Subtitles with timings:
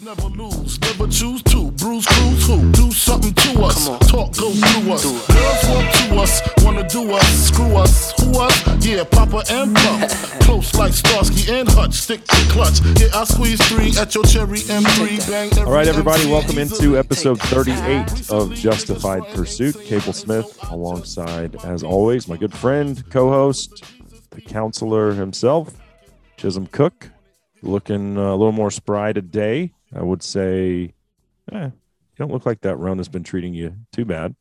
[0.00, 1.70] Never lose, never choose to.
[1.72, 2.72] Bruise, cruise, who?
[2.72, 3.86] Do something to us.
[4.08, 5.04] Talk goes through us.
[5.04, 7.48] Girls want to us, wanna do us.
[7.48, 8.86] Screw us, who us?
[8.86, 10.10] Yeah, Papa and Pump.
[10.40, 11.92] Close like Starsky and Hutch.
[11.92, 12.80] Stick to clutch.
[12.98, 15.28] Yeah, I squeeze three at your cherry M3.
[15.28, 19.78] Bang every All right, everybody, welcome into episode 38 of Justified Pursuit.
[19.84, 23.84] Cable Smith, alongside, as always, my good friend, co host,
[24.30, 25.76] the counselor himself,
[26.38, 27.10] Chisholm Cook,
[27.64, 29.72] looking uh, a little more spry today.
[29.94, 30.94] I would say,
[31.52, 31.72] eh, you
[32.18, 34.34] don't look like that run has been treating you too bad.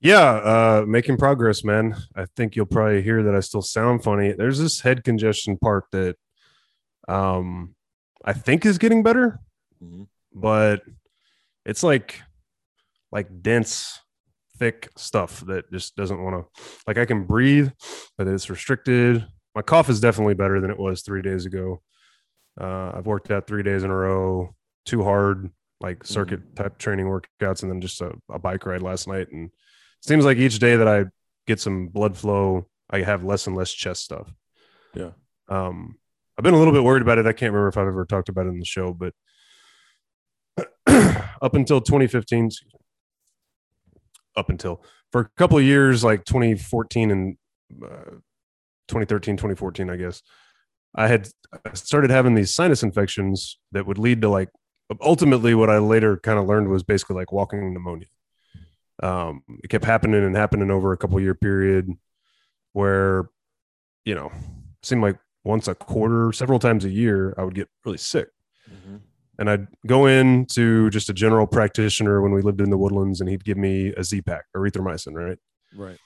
[0.00, 1.96] Yeah, uh, making progress, man.
[2.14, 4.32] I think you'll probably hear that I still sound funny.
[4.32, 6.16] There's this head congestion part that
[7.08, 7.74] um
[8.24, 9.38] I think is getting better,
[9.82, 10.08] Mhm.
[10.34, 10.82] but
[11.64, 12.20] it's like
[13.12, 14.00] like dense,
[14.58, 17.70] thick stuff that just doesn't want to like I can breathe,
[18.18, 19.26] but it's restricted.
[19.56, 21.80] My cough is definitely better than it was three days ago.
[22.60, 27.06] Uh, I've worked out three days in a row, too hard, like circuit type training
[27.06, 29.28] workouts, and then just a, a bike ride last night.
[29.32, 31.06] And it seems like each day that I
[31.46, 34.30] get some blood flow, I have less and less chest stuff.
[34.94, 35.12] Yeah.
[35.48, 35.96] Um,
[36.36, 37.26] I've been a little bit worried about it.
[37.26, 39.14] I can't remember if I've ever talked about it in the show, but
[41.40, 42.50] up until 2015,
[44.36, 47.38] up until for a couple of years, like 2014 and
[47.82, 48.16] uh,
[48.88, 50.22] 2013, 2014, I guess,
[50.94, 51.28] I had
[51.74, 54.48] started having these sinus infections that would lead to like
[55.00, 58.06] ultimately what I later kind of learned was basically like walking pneumonia.
[59.02, 61.90] Um, it kept happening and happening over a couple year period
[62.72, 63.28] where,
[64.04, 64.32] you know,
[64.82, 68.28] seemed like once a quarter, several times a year, I would get really sick.
[69.38, 73.20] And I'd go in to just a general practitioner when we lived in the woodlands,
[73.20, 75.38] and he'd give me a Z pack, erythromycin, right?
[75.76, 75.98] Right.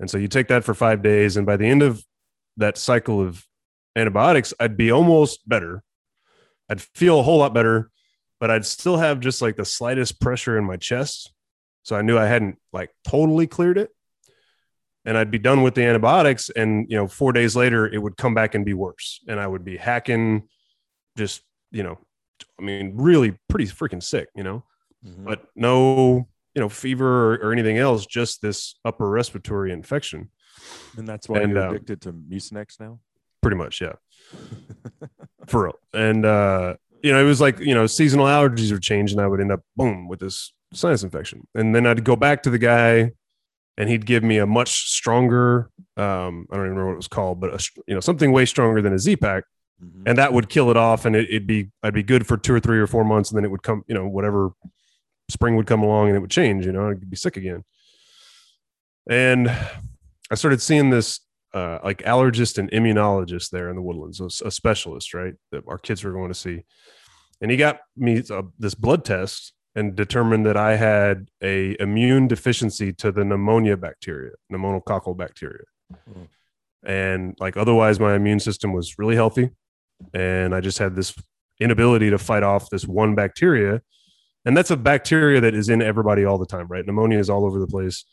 [0.00, 2.04] And so you take that for five days, and by the end of
[2.56, 3.44] that cycle of
[3.96, 5.82] antibiotics, I'd be almost better.
[6.68, 7.90] I'd feel a whole lot better,
[8.40, 11.32] but I'd still have just like the slightest pressure in my chest.
[11.82, 13.90] So I knew I hadn't like totally cleared it.
[15.04, 16.48] And I'd be done with the antibiotics.
[16.48, 19.20] And, you know, four days later, it would come back and be worse.
[19.28, 20.48] And I would be hacking,
[21.18, 21.98] just, you know,
[22.58, 24.64] I mean, really pretty freaking sick, you know,
[25.06, 25.24] Mhm.
[25.26, 30.30] but no, you know, fever or, or anything else, just this upper respiratory infection.
[30.96, 33.00] And that's why And, you're um, addicted to Mucinex now?
[33.42, 33.92] pretty much yeah.
[35.46, 35.74] For real.
[35.92, 39.26] And uh you know it was like you know seasonal allergies would change and i
[39.26, 41.46] would end up boom with this sinus infection.
[41.54, 43.12] And then i'd go back to the guy
[43.76, 47.08] and he'd give me a much stronger um i don't even remember what it was
[47.08, 49.44] called but a, you know something way stronger than a z-pack.
[49.82, 50.04] Mhm.
[50.06, 52.54] and that would kill it off and it, it'd be i'd be good for two
[52.54, 54.52] or three or four months and then it would come you know whatever
[55.28, 57.62] spring would come along and it would change you know i'd be sick again.
[59.10, 59.50] And
[60.30, 61.20] i started seeing this
[61.54, 65.78] uh, like allergist and immunologist there in the woodlands a, a specialist right that our
[65.78, 66.64] kids were going to see
[67.40, 72.26] and he got me uh, this blood test and determined that i had a immune
[72.26, 75.64] deficiency to the pneumonia bacteria pneumococcal bacteria
[76.10, 76.28] Mm.
[76.84, 79.50] and like otherwise my immune system was really healthy
[80.12, 81.14] and I just had this
[81.60, 83.80] inability to fight off this one bacteria.
[84.44, 86.84] And that's a bacteria that is in everybody all the time, right?
[86.84, 88.04] Pneumonia is all over the place.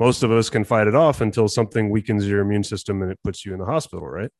[0.00, 3.18] Most of us can fight it off until something weakens your immune system and it
[3.22, 4.30] puts you in the hospital, right?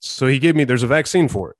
[0.00, 1.56] So he gave me, there's a vaccine for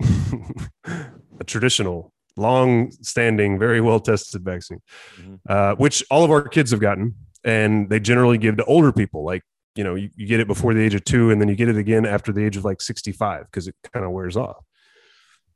[0.00, 0.40] it,
[1.40, 4.80] a traditional, long standing, very well tested vaccine,
[5.20, 5.38] Mhm.
[5.48, 7.14] uh, which all of our kids have gotten.
[7.44, 9.42] And they generally give to older people, like
[9.76, 11.68] you know, you, you get it before the age of two, and then you get
[11.68, 14.56] it again after the age of like 65 because it kind of wears off.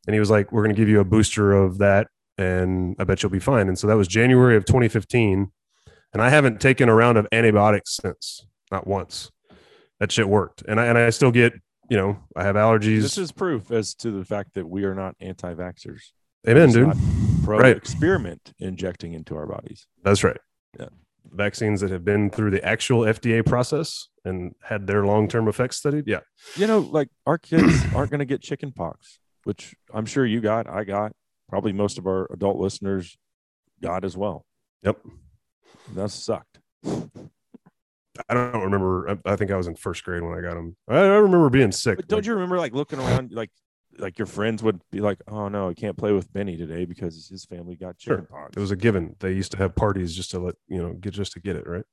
[0.07, 2.07] And he was like, We're going to give you a booster of that,
[2.39, 3.67] and I bet you'll be fine.
[3.69, 5.51] And so that was January of 2015.
[6.13, 9.31] And I haven't taken a round of antibiotics since, not once.
[10.01, 10.63] That shit worked.
[10.67, 11.53] And I, and I still get,
[11.89, 13.03] you know, I have allergies.
[13.03, 16.01] This is proof as to the fact that we are not anti vaxxers.
[16.49, 16.93] Amen, dude.
[17.45, 17.77] Pro Right.
[17.77, 19.87] experiment injecting into our bodies.
[20.03, 20.39] That's right.
[20.79, 20.87] Yeah.
[21.33, 25.77] Vaccines that have been through the actual FDA process and had their long term effects
[25.77, 26.07] studied.
[26.07, 26.21] Yeah.
[26.57, 30.41] You know, like our kids aren't going to get chicken pox, which I'm sure you
[30.41, 31.13] got, I got,
[31.49, 33.19] probably most of our adult listeners
[33.83, 34.45] got as well.
[34.83, 34.99] Yep.
[35.95, 36.59] That sucked.
[38.29, 39.11] I don't remember.
[39.11, 40.77] I, I think I was in first grade when I got them.
[40.89, 41.97] I, I remember being sick.
[41.97, 43.51] But don't like- you remember like looking around, like
[43.99, 47.29] like your friends would be like, "Oh no, I can't play with Benny today because
[47.29, 48.23] his family got Sure.
[48.23, 49.17] pox." It was a given.
[49.21, 51.67] They used to have parties just to let you know get just to get it
[51.67, 51.85] right.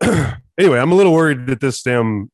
[0.58, 2.30] anyway, I'm a little worried that this damn,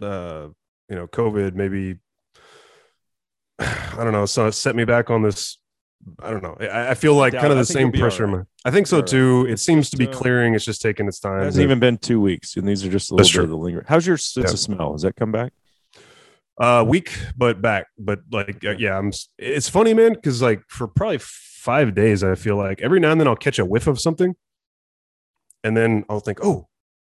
[0.00, 0.48] uh,
[0.88, 1.98] you know, COVID maybe.
[3.58, 4.26] I don't know.
[4.26, 5.58] So it set me back on this.
[6.20, 6.56] I don't know.
[6.60, 8.26] I, I feel like Yeah, kind of I the same pressure.
[8.26, 8.44] right.
[8.64, 9.08] I think so All right.
[9.08, 9.46] too.
[9.48, 10.54] It seems to be uh, clearing.
[10.54, 11.42] It's just taking its time.
[11.42, 13.44] It hasn't even been two weeks, and these are just a little bit true.
[13.44, 13.84] of the linger.
[13.88, 14.52] How's your sense Yeah.
[14.52, 14.92] of smell?
[14.92, 15.52] Has that come back?
[16.60, 19.10] Uh, weak but back, but like uh, yeah, I'm.
[19.38, 23.20] It's funny, man, because like for probably five days, I feel like every now and
[23.20, 24.34] then I'll catch a whiff of something,
[25.64, 26.68] and then I'll think, oh,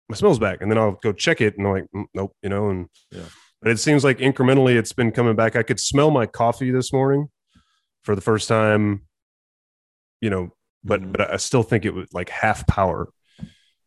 [0.08, 2.50] my smell's back, and then I'll go check it, and I'm like, "Mm, nope, you
[2.50, 3.24] know, and Yeah.
[3.60, 5.56] but it seems like incrementally it's been coming back.
[5.56, 7.28] I could smell my coffee this morning
[8.04, 9.02] for the first time,
[10.20, 10.50] you know,
[10.84, 11.12] but Mhm.
[11.12, 13.08] but I still think it was like half power.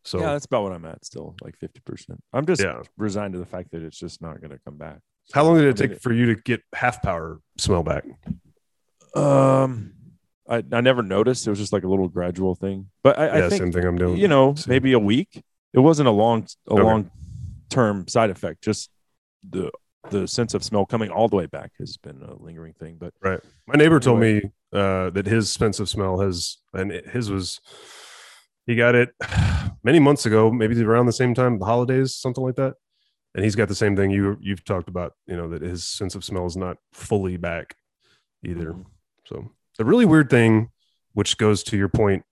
[0.04, 2.20] So yeah, that's about what I'm at still, like 50%.
[2.32, 2.82] I'm just Yeah.
[2.96, 5.00] resigned to the fact that it's just not going to come back.
[5.32, 8.04] how long did I it mean, take for you to get half power smell back?
[9.14, 9.92] Um,
[10.48, 11.46] I, I never noticed.
[11.46, 12.90] It was just like a little gradual thing.
[13.02, 14.16] But I, yeah, I think same thing I'm doing.
[14.18, 14.70] you know Same.
[14.70, 15.42] maybe a week.
[15.72, 16.82] It wasn't a long a Okay.
[16.82, 17.10] long
[17.70, 18.62] term side effect.
[18.62, 18.90] Just
[19.48, 19.70] the
[20.10, 22.96] the sense of smell coming all the way back has been a lingering thing.
[22.98, 23.40] But Right.
[23.66, 24.42] My neighbor told me
[24.72, 27.60] uh, that his sense of smell has, and it- his was,
[28.66, 29.10] he got it
[29.82, 32.74] many months ago, maybe around the same time, the holidays, something like that.
[33.34, 36.14] And he's got the same thing you you've talked about, you know, that his sense
[36.14, 37.74] of smell is not fully back
[38.44, 38.72] either.
[38.72, 38.84] Mhm.
[39.26, 40.70] So the really weird thing,
[41.12, 42.24] which goes to your point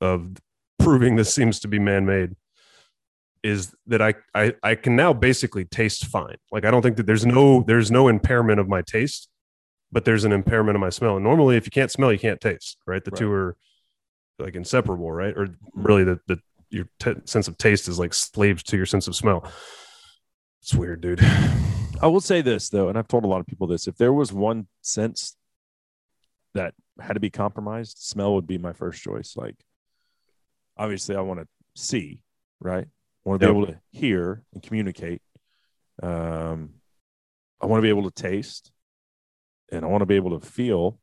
[0.00, 0.36] of
[0.78, 2.34] proving this seems to be man-made,
[3.42, 6.36] is that I, I I can now basically taste fine.
[6.52, 9.28] Like I don't think that there's no there's no impairment of my taste,
[9.90, 11.16] but there's an impairment of my smell.
[11.16, 12.78] And normally, if you can't smell, you can't taste.
[12.86, 13.04] Right?
[13.04, 13.56] The two are
[14.38, 15.36] like inseparable, right?
[15.36, 16.40] Or really, the the
[16.70, 19.50] your t- sense of taste is like slaves to your sense of smell.
[20.62, 21.20] It's weird, dude.
[22.02, 24.12] I will say this though, and I've told a lot of people this: if there
[24.12, 25.36] was one sense
[26.54, 29.34] that had to be compromised, smell would be my first choice.
[29.36, 29.56] Like,
[30.76, 32.22] obviously, I want to see,
[32.60, 32.86] right?
[33.24, 35.22] I want to be able to hear and communicate.
[36.02, 36.74] Um,
[37.60, 38.72] I want to be able to taste,
[39.70, 40.98] and I want to be able to feel.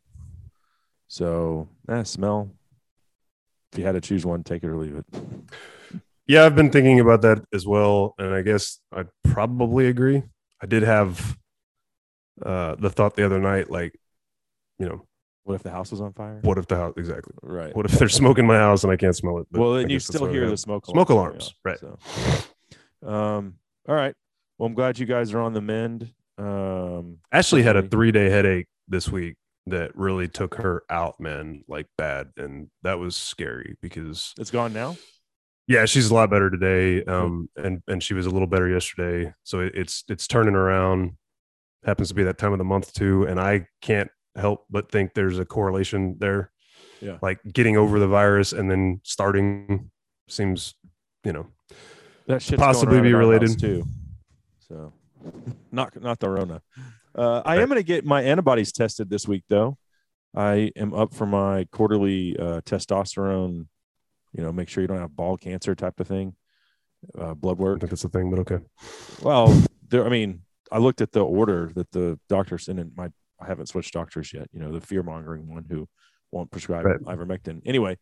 [1.08, 2.52] So, eh, smell.
[3.72, 5.06] If you had to choose one, take it or leave it.
[6.26, 10.24] Yeah, I've been thinking about that as well, and I guess I'd probably agree.
[10.62, 11.38] I did have
[12.44, 13.98] uh, the thought the other night, like,
[14.80, 15.07] you know,
[15.48, 16.40] What if the house was on fire?
[16.44, 17.34] what if the house exactly?
[17.42, 17.74] Right.
[17.74, 19.48] What if there's smoke in my house and I can't smell it?
[19.52, 21.80] Well, then you still hear the smoke Smoke alarms, right.
[21.80, 21.98] So,
[23.08, 23.56] um,
[23.88, 24.14] all right.
[24.58, 26.12] Well, I'm glad you guys are on the mend.
[26.38, 29.36] Um, Ashley had a three day headache this week
[29.68, 34.74] that really took her out, man, like bad, and that was scary because it's gone
[34.74, 34.98] now.
[35.68, 39.34] yeah, she's a lot better today, um, and and she was a little better yesterday,
[39.44, 41.14] so it, it's it's turning around.
[41.86, 45.14] Happens to be that time of the month too, and I can't help but think
[45.14, 46.52] there's a correlation there.
[47.00, 47.20] Yeah.
[47.22, 49.92] like getting over the virus and then starting
[50.28, 50.74] seems,
[51.24, 51.46] you know,
[52.26, 53.60] That should Possibly be around at our house, related.
[53.60, 53.86] too.
[54.68, 54.94] So,
[55.72, 56.62] not not the Rona.
[57.16, 57.62] Uh, I Right.
[57.62, 59.78] am going to get my antibodies tested this week, though.
[60.36, 63.68] I am up for my quarterly uh, testosterone.
[64.34, 66.36] You know, make sure you don't have ball cancer type of thing.
[67.18, 67.80] Uh, blood I work.
[67.80, 68.60] think that's the thing, but okay.
[69.22, 69.56] Well,
[69.88, 70.06] there.
[70.06, 70.42] I mean,
[70.72, 72.92] I looked at the order that the doctor sent in.
[72.98, 74.48] My I haven't switched doctors yet.
[74.52, 75.88] You know, the fear mongering one who
[76.32, 77.00] won't prescribe Right.
[77.02, 77.62] ivermectin.
[77.66, 77.98] Anyway,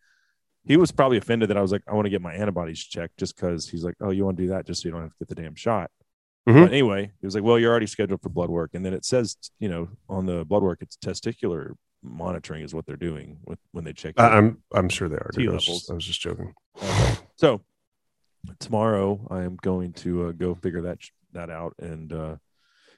[0.65, 3.17] he was probably offended that I was like, I want to get my antibodies checked,
[3.17, 5.11] just because he's like, oh, you want to do that just so you don't have
[5.11, 5.91] to get the damn shot.
[6.47, 6.63] Mhm.
[6.63, 9.05] But anyway, he was like, well, you're already scheduled for blood work, and then it
[9.05, 11.73] says, you know, on the blood work, it's testicular
[12.03, 14.13] monitoring is what they're doing with, when they check.
[14.17, 15.31] I, I'm, I'm sure they are.
[15.35, 16.53] I, was just, I was just joking.
[16.81, 17.15] Okay.
[17.35, 17.61] So
[18.59, 20.99] tomorrow I am going to uh, go figure that
[21.33, 22.35] that out, and uh,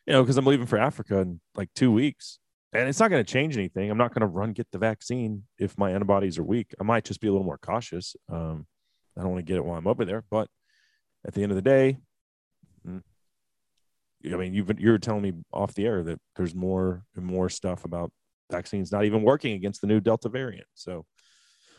[0.07, 2.39] you know, because I'm leaving for Africa in like two weeks,
[2.74, 3.92] and it's not going to change anything.
[3.92, 6.73] I'm not going to run get the vaccine if my antibodies are weak.
[6.80, 8.16] I might just be a little more cautious.
[8.31, 8.66] Um,
[9.18, 10.47] I don't want to get it while I'm over there, but
[11.26, 11.97] at the end of the day,
[12.87, 13.02] mm,
[14.26, 17.83] I mean, you've you're telling me off the air that there's more and more stuff
[17.83, 18.11] about
[18.49, 20.68] vaccines not even working against the new Delta variant.
[20.73, 21.06] So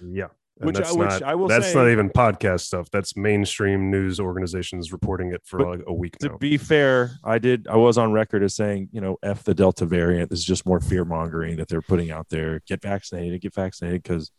[0.06, 0.28] Yeah.
[0.60, 2.90] And Which I- that's which not, I will that's say- not even podcast stuff.
[2.90, 6.36] That's mainstream news organizations reporting it for like a week to now.
[6.38, 7.68] be fair, I did.
[7.68, 10.30] I was on record as saying, you know, f the Delta variant.
[10.30, 12.60] This is just more fear mongering that they're putting out there.
[12.66, 14.32] Get vaccinated, get vaccinated, because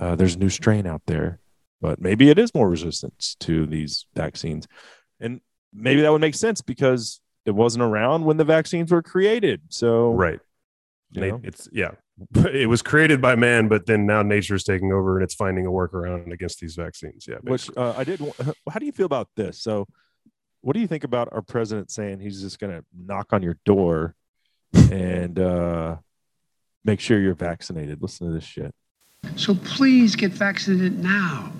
[0.00, 1.38] uh, there's a new strain out there.
[1.80, 4.66] But maybe it is more resistance to these vaccines,
[5.20, 5.40] and
[5.72, 9.62] maybe that would make sense because it wasn't around when the vaccines were created.
[9.68, 10.40] So, right.
[11.14, 11.92] know, It's yeah.
[12.52, 15.66] It was created by man, but then now nature is taking over and it's finding
[15.66, 17.26] a workaround against these vaccines.
[17.28, 17.36] Yeah.
[17.42, 18.20] which uh, I did.
[18.70, 19.62] How do you feel about this?
[19.62, 19.86] So,
[20.60, 23.56] what do you think about our president saying he's just going to knock on your
[23.64, 24.14] door
[24.74, 25.96] and uh,
[26.84, 28.02] make sure you're vaccinated?
[28.02, 28.74] Listen to this shit.
[29.36, 31.52] So please get vaccinated now.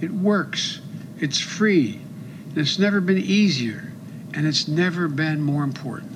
[0.00, 0.80] It works,
[1.18, 2.00] it's free,
[2.48, 3.92] and it's never been easier,
[4.34, 6.12] and it's never been more important.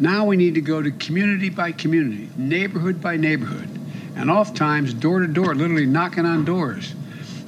[0.00, 3.68] Now we need to go to community by community, neighborhood by neighborhood,
[4.16, 6.94] and oftentimes door to door, literally knocking on doors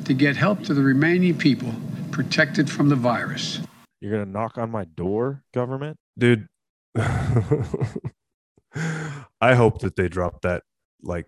[0.05, 1.73] to get help to the remaining people
[2.11, 3.61] protected from the virus.
[4.01, 5.97] You're going to knock on my door, government?
[6.19, 6.47] dude,
[6.97, 7.55] I
[9.55, 10.63] hope that they drop that
[11.03, 11.27] like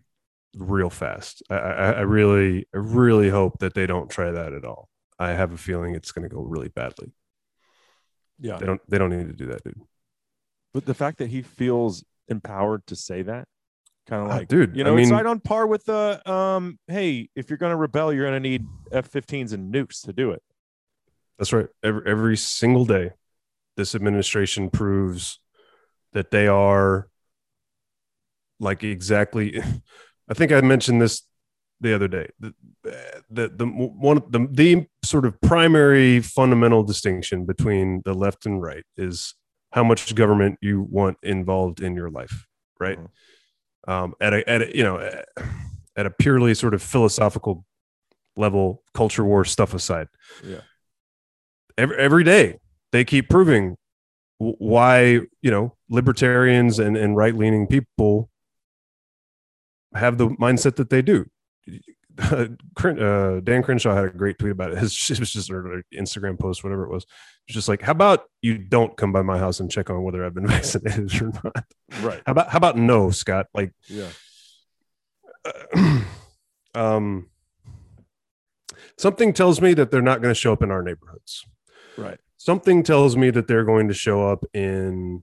[0.57, 1.43] real fast.
[1.51, 4.89] I, I, I really, I really hope that they don't try that at all.
[5.19, 7.13] I have a feeling it's going to go really badly.
[8.39, 8.59] Yeah.
[8.59, 9.81] They don't, they don't need to do that, dude.
[10.75, 13.47] But the fact that he feels empowered to say that,
[14.07, 16.79] kind of Ah, like, dude, you I know, it's right on par with the, um,
[16.89, 20.33] hey, if you're going to rebel, you're going to need F-15s and nukes to do
[20.33, 20.43] it.
[21.39, 21.67] That's right.
[21.83, 23.11] Every every single day,
[23.77, 25.39] this administration proves
[26.13, 27.09] that they are
[28.59, 29.61] like exactly.
[30.29, 31.23] I think I mentioned this
[31.81, 32.29] the other day.
[32.41, 32.55] The
[33.31, 38.85] the, the one the the sort of primary fundamental distinction between the left and right
[38.97, 39.35] is
[39.73, 42.47] how much government you want involved in your life,
[42.81, 42.99] right?
[43.89, 44.99] Um, at a at a, you know
[45.97, 47.65] at a purely sort of philosophical
[48.37, 50.09] level, culture war stuff aside
[50.45, 50.61] Yeah.
[51.79, 52.59] every, every day
[52.93, 53.77] they keep proving
[54.39, 58.29] w- why you know libertarians and, and right-leaning people
[59.95, 61.25] have the mindset that they do
[62.85, 66.39] Uh, dan crenshaw had a great tweet about it His, it was just an instagram
[66.39, 67.05] post whatever it was
[67.47, 70.25] it's just like how about you don't come by my house and check on whether
[70.25, 71.65] i've been vaccinated or not
[72.03, 72.23] Right.
[72.25, 74.09] how about how about no scott like Yeah.
[76.75, 77.29] um
[78.99, 81.45] something tells me that they're not going to show up in our neighborhoods
[81.97, 82.19] Right.
[82.37, 85.23] something tells me that they're going to show up in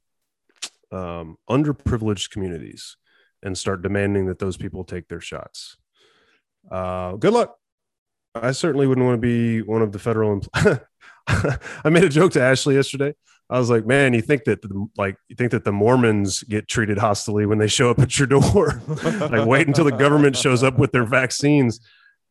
[0.92, 2.98] um, underprivileged communities
[3.42, 5.76] and start demanding that those people take their shots.
[6.70, 7.56] Uh, good luck.
[8.36, 10.40] I certainly wouldn't want to be one of the federal.
[10.40, 10.82] Empl-
[11.28, 13.14] I made a joke to Ashley yesterday.
[13.50, 16.68] I was like, "Man, you think that the, like you think that the Mormons get
[16.68, 18.82] treated hostily when they show up at your door?
[19.04, 21.80] like, wait until the government shows up with their vaccines."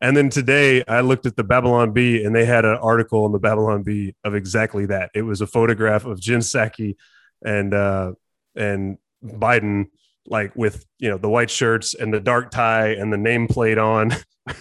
[0.00, 3.30] And then today I looked at the Babylon Bee and they had an article on
[3.30, 5.10] the Babylon Bee of exactly that.
[5.14, 6.96] It was a photograph of Jen Psaki
[7.44, 8.12] and uh
[8.56, 9.86] and Biden
[10.26, 14.12] like with you know the white shirts and the dark tie and the nameplate on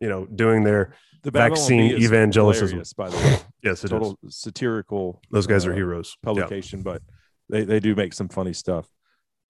[0.00, 2.94] you know doing their The Vaccine is evangelicism.
[2.96, 3.38] by the way.
[3.62, 3.90] yes it is.
[3.90, 5.20] Total satirical.
[5.30, 6.28] those guys are uh, heroes Yeah.
[6.32, 7.02] Publication, but
[7.48, 8.86] they, they do make some funny stuff.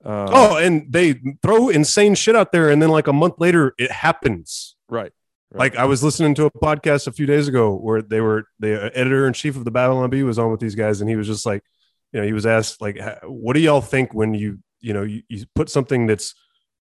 [0.05, 3.75] Uh, oh and they throw insane shit out there and then like a month later
[3.79, 5.13] it happens right.
[5.51, 5.61] Right.
[5.61, 8.93] Like I was listening to a podcast a few days ago where they were the
[8.95, 11.27] editor in chief of the Babylon Bee was on with these guys, and he was
[11.27, 11.63] just like,
[12.13, 15.23] you know, he was asked like, "What do y'all think when you, you know, you,
[15.29, 16.35] you put something that's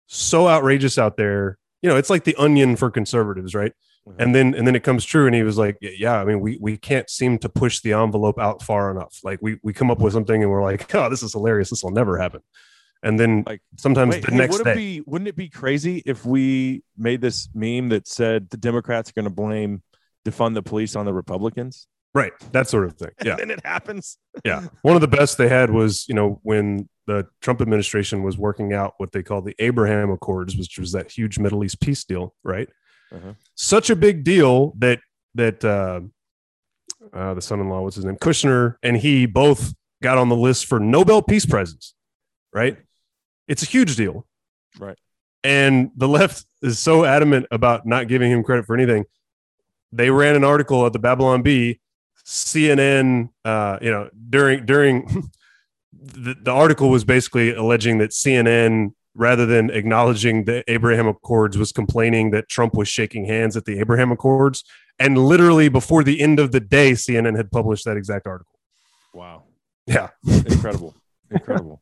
[0.06, 1.58] so outrageous out there?
[1.82, 3.72] You know, it's like the onion for conservatives, right?
[4.06, 4.14] Mhm.
[4.18, 6.58] And then and then it comes true, and he was like, "Yeah, I mean, we
[6.60, 9.18] we can't seem to push the envelope out far enough.
[9.22, 11.70] Like we we come up with something, and we're like, oh, this is hilarious.
[11.70, 12.40] This will never happen."
[13.02, 16.02] And then Like, sometimes Wait, the next would day, it be wouldn't it be crazy
[16.04, 19.82] if we made this meme that said the Democrats are going to blame
[20.26, 21.86] defund the police on the Republicans?
[22.14, 22.32] right?
[22.52, 23.10] That sort of thing.
[23.24, 23.32] Yeah.
[23.32, 24.18] And then it happens.
[24.44, 24.66] Yeah.
[24.82, 28.74] One of the best they had was, you know, when the Trump administration was working
[28.74, 32.34] out what they call the Abraham Accords, which was that huge Middle East peace deal,
[32.44, 32.68] right?
[33.10, 33.32] Uh-huh.
[33.54, 35.00] Such a big deal that
[35.34, 36.00] that uh,
[37.12, 40.78] uh, the son-in-law, what's his name, Kushner, and he both got on the list for
[40.78, 41.94] Nobel Peace Prizes,
[42.52, 42.76] right?
[43.46, 44.26] It's a huge deal,
[44.78, 44.96] Right.
[45.44, 49.04] And the left is so adamant about not giving him credit for anything.
[49.92, 51.80] They ran an article at the Babylon Bee
[52.26, 55.30] CNN, uh, you know, during during
[55.92, 61.72] the, the article was basically alleging that CNN, rather than acknowledging the Abraham Accords, was
[61.72, 64.64] complaining that Trump was shaking hands at the Abraham Accords.
[64.98, 68.52] And literally before the end of the day, CNN had published that exact article.
[69.14, 69.44] Wow.
[69.86, 70.08] Yeah.
[70.26, 70.94] Incredible.
[71.30, 71.80] Incredible.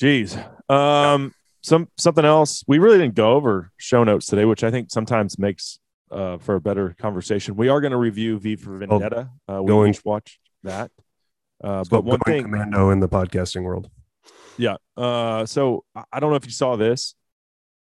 [0.00, 0.36] Jeez.
[0.70, 2.62] Um some something else.
[2.68, 5.80] We really didn't go over show notes today, which I think sometimes makes
[6.10, 7.56] uh for a better conversation.
[7.56, 9.30] We are going to review V for Vendetta.
[9.50, 10.90] Uh we going- watched that.
[11.62, 13.90] Uh It's but one thing commando in the podcasting world.
[14.56, 14.76] Yeah.
[14.96, 17.14] Uh, so I- I don't know if you saw this.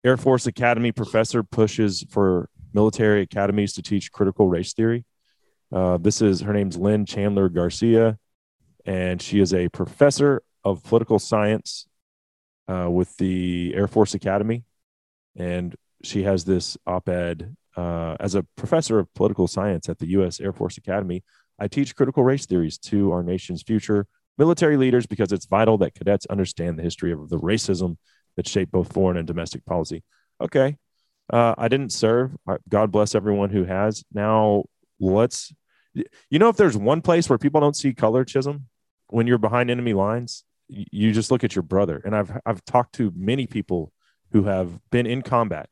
[0.03, 5.05] Air Force Academy professor pushes for military academies to teach critical race theory.
[5.71, 8.17] Uh, this is her name's Lynn Chandler Garcia,
[8.85, 11.87] and she is a professor of political science
[12.67, 14.63] uh, with the Air Force Academy.
[15.35, 20.07] And she has this op ed uh, as a professor of political science at the
[20.09, 20.39] U.S.
[20.39, 21.23] Air Force Academy.
[21.63, 24.05] I teach critical race theories to our nation's future
[24.37, 27.95] military leaders because it's vital that cadets understand the history of the racism
[28.35, 30.03] that shaped both foreign and domestic policy.
[30.41, 30.75] Okay.
[31.31, 32.35] Uh, I didn't serve.
[32.67, 34.03] God bless everyone who has.
[34.13, 34.65] Now
[34.99, 35.53] let's,
[35.93, 38.65] you know, if there's one place where people don't see color, Chisholm,
[39.07, 42.01] when you're behind enemy lines, you just look at your brother.
[42.03, 43.93] And I've, I've talked to many people
[44.33, 45.69] who have been in combat.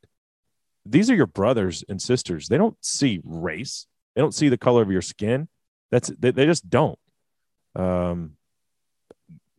[0.86, 2.48] These are your brothers and sisters.
[2.48, 3.86] They don't see race.
[4.14, 5.48] They don't see the color of your skin.
[5.92, 6.98] That's, they, they just don't.
[7.76, 8.32] Um,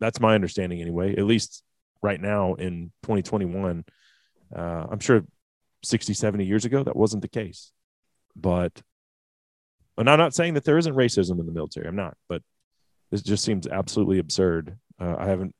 [0.00, 1.16] that's my understanding anyway.
[1.16, 1.62] At least
[2.02, 3.84] right now in 2021,
[4.54, 4.58] uh,
[4.90, 5.22] I'm sure
[5.82, 7.72] 60, 70 years ago that wasn't the case.
[8.36, 8.82] But,
[9.96, 11.86] and I'm not saying that there isn't racism in the military.
[11.86, 12.42] I'm not, but
[13.10, 14.76] this just seems absolutely absurd.
[15.00, 15.54] Uh, I haven't.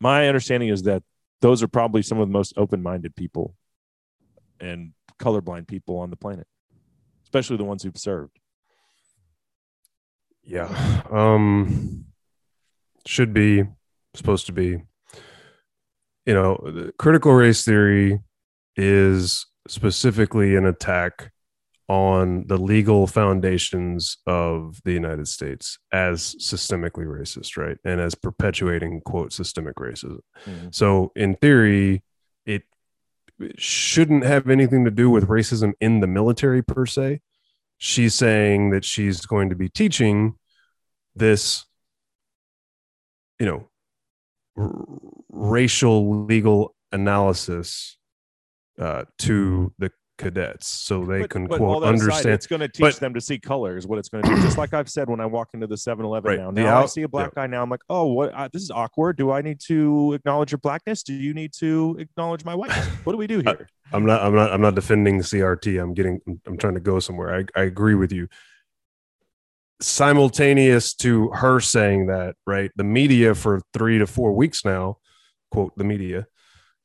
[0.00, 1.02] My understanding is that
[1.42, 3.54] those are probably some of the most open-minded people
[4.58, 6.46] and colorblind people on the planet,
[7.24, 8.38] especially the ones who've served.
[10.44, 11.02] Yeah.
[11.10, 12.06] Um
[13.06, 13.64] should be
[14.14, 14.82] supposed to be
[16.24, 18.20] you know, the critical race theory
[18.76, 21.32] is specifically an attack
[21.88, 27.76] on the legal foundations of the United States as systemically racist, right?
[27.84, 30.20] And as perpetuating quote systemic racism.
[30.46, 30.68] Mm-hmm.
[30.70, 32.02] So in theory,
[32.46, 32.62] it
[33.56, 37.20] shouldn't have anything to do with racism in the military per se.
[37.84, 40.34] She's saying that she's going to be teaching
[41.16, 41.64] this,
[43.40, 43.68] you know,
[44.56, 44.84] r-
[45.30, 47.96] racial legal analysis
[48.78, 52.34] uh, to the cadets so they But- can but quote that aside, understand.
[52.34, 54.40] it's going to teach but- them to see color is what it's going to do.
[54.42, 56.52] Just like I've said when I walk into the 7-Eleven Right, now.
[56.52, 57.64] Now I out- see a black guy now.
[57.64, 58.32] I'm like, oh, what?
[58.32, 59.16] Uh, this is awkward.
[59.16, 61.02] Do I need to acknowledge your blackness?
[61.02, 62.86] Do you need to acknowledge my whiteness?
[63.02, 63.68] What do we do here?
[63.92, 64.22] I'm not.
[64.22, 64.52] I'm not.
[64.52, 65.82] I'm not defending CRT.
[65.82, 66.20] I'm getting.
[66.46, 67.34] I'm trying to go somewhere.
[67.34, 68.28] I, I agree with you.
[69.80, 72.70] Simultaneous to her saying that, right?
[72.76, 74.98] The media for three to four weeks now,
[75.50, 76.26] quote the media,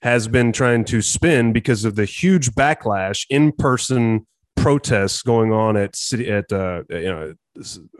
[0.02, 5.78] has been trying to spin because of the huge backlash, in person protests going on
[5.78, 7.34] at city at uh, you know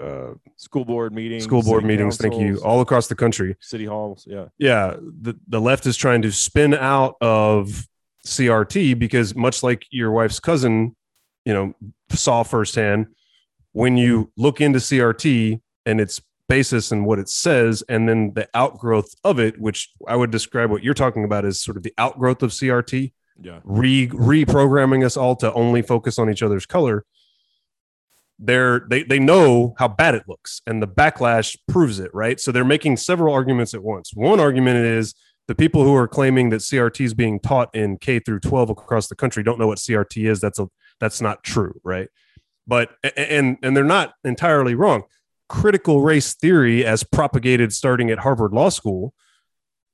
[0.02, 2.18] uh, School board meetings, school board meetings.
[2.18, 3.56] Thank you, all across the country.
[3.60, 4.26] city halls.
[4.30, 4.46] Yeah.
[4.58, 7.88] yeah the, the left is trying to spin out of
[8.28, 10.96] crt because much like your wife's cousin
[11.46, 11.74] you know
[12.10, 13.08] saw firsthand
[13.74, 18.48] when you look into crt and its basis and what it says and then the
[18.54, 21.94] outgrowth of it which i would describe what you're talking about as sort of the
[21.98, 23.60] outgrowth of crt Yeah.
[23.64, 27.06] re reprogramming us all to only focus on each other's color
[28.40, 32.52] they're they they know how bad it looks and the backlash proves it right so
[32.52, 35.16] they're making several arguments at once one argument is
[35.48, 39.08] the people who are claiming that crt is being taught in k through 12 across
[39.08, 40.40] the country don't know what crt is.
[40.40, 40.68] That's a
[41.00, 42.10] that's not true right?
[42.66, 45.04] But and and they're not entirely wrong.
[45.50, 49.14] Critical race theory as propagated starting at harvard law school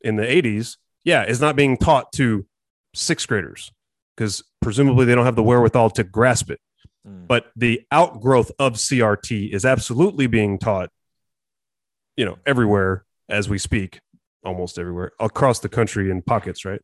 [0.02, 2.46] in the 80s yeah is not being taught to
[2.94, 3.72] sixth graders
[4.16, 6.60] because presumably they don't have the wherewithal to grasp it.
[7.06, 7.28] Mm.
[7.28, 10.90] but the outgrowth of CRT is absolutely being taught,
[12.16, 14.00] you know, everywhere as we speak,
[14.46, 16.82] almost everywhere across the country in pockets, right?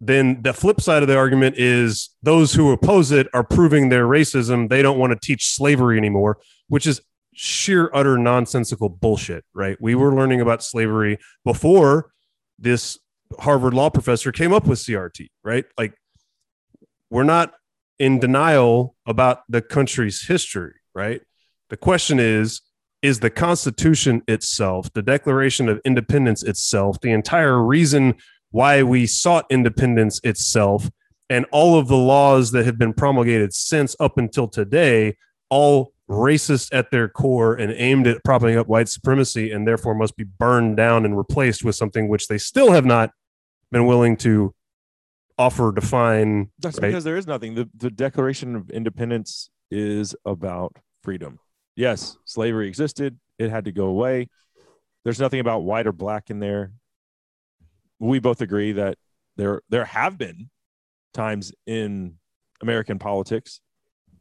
[0.00, 4.06] Then the flip side of the argument is those who oppose it are proving their
[4.06, 4.68] racism.
[4.68, 7.00] They don't want to teach slavery anymore, which is
[7.34, 9.76] sheer, utter nonsensical bullshit, right?
[9.80, 12.10] We were learning about slavery before
[12.58, 12.98] this
[13.38, 15.64] Harvard law professor came up with CRT, right?
[15.78, 15.94] Like,
[17.10, 17.54] we're not
[17.98, 21.22] in denial about the country's history, right?
[21.70, 22.60] The question is
[23.06, 28.16] is the Constitution itself, the Declaration of Independence itself, the entire reason
[28.50, 30.90] why we sought independence itself,
[31.30, 35.16] and all of the laws that have been promulgated since up until today,
[35.50, 40.16] all racist at their core and aimed at propping up white supremacy, and therefore must
[40.16, 43.12] be burned down and replaced with something which they still have not
[43.70, 44.52] been willing to
[45.38, 46.50] offer, define.
[46.58, 46.88] That's right?
[46.88, 47.54] because there is nothing.
[47.54, 51.38] The, the Declaration of Independence is about freedom.
[51.76, 54.28] Yes, slavery existed, it had to go away.
[55.04, 56.72] There's nothing about white or black in there.
[57.98, 58.98] We both agree that
[59.36, 60.50] there there have been
[61.14, 62.14] times in
[62.60, 63.60] American politics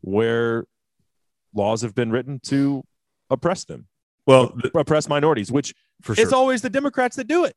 [0.01, 0.65] where
[1.53, 2.83] laws have been written to
[3.29, 3.87] oppress them,
[4.27, 6.23] well, th- oppress minorities, which for sure.
[6.23, 7.55] it's always the Democrats that do it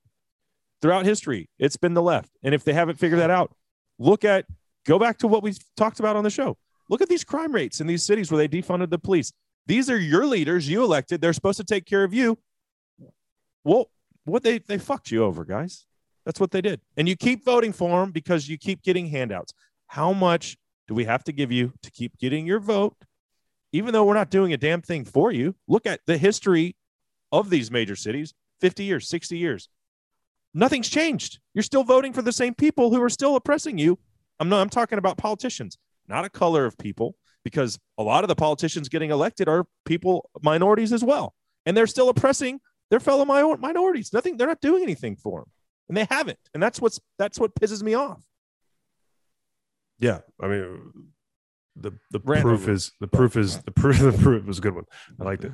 [0.81, 1.51] throughout history.
[1.59, 2.31] It's been the left.
[2.43, 3.53] And if they haven't figured that out,
[3.99, 4.47] look at
[4.87, 6.57] go back to what we talked about on the show.
[6.89, 9.33] Look at these crime rates in these cities where they defunded the police.
[9.69, 11.21] These are your leaders you elected.
[11.21, 12.39] They're supposed to take care of you.
[13.65, 13.91] Well,
[14.25, 15.87] what they they fucked you over, guys.
[16.25, 16.81] That's what they did.
[16.97, 19.53] And you keep voting for them because you keep getting handouts.
[19.87, 20.57] How much
[20.89, 22.97] do we have to give you to keep getting your vote?
[23.73, 25.55] Even though we're not doing a damn thing for you.
[25.69, 26.75] Look at the history
[27.31, 29.69] of these major cities 50 years, 60 years.
[30.55, 31.41] Nothing's changed.
[31.53, 33.99] You're still voting for the same people who are still oppressing you.
[34.41, 35.77] I'm not I'm talking about politicians,
[36.07, 37.17] not a color of people,
[37.51, 41.35] because a lot of the politicians getting elected are people minorities as well.
[41.65, 44.13] And they're still oppressing their fellow minorities.
[44.13, 45.51] Nothing, they're not doing anything for them.
[45.89, 46.39] And they haven't.
[46.53, 48.23] And that's what's that's what pisses me off.
[49.99, 50.93] Yeah, I mean,
[51.75, 52.73] the the Rant proof over.
[52.73, 54.85] is the proof is the proof the proof was a good one.
[55.19, 55.53] I liked it.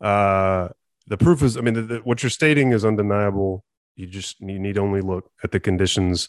[0.00, 0.68] Uh,
[1.08, 3.64] the proof is, I mean, the, the, what you're stating is undeniable.
[3.96, 6.28] You just you need only look at the conditions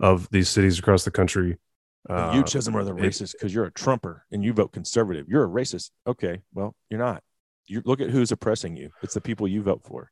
[0.00, 1.58] of these cities across the country.
[2.08, 4.72] And you Uh, Chisholm are the it- racist because you're a Trumper and you vote
[4.72, 5.26] conservative.
[5.28, 5.90] You're a racist.
[6.06, 7.22] Okay, well, you're not.
[7.66, 8.90] You look at who's oppressing you.
[9.02, 10.10] It's the people you vote for.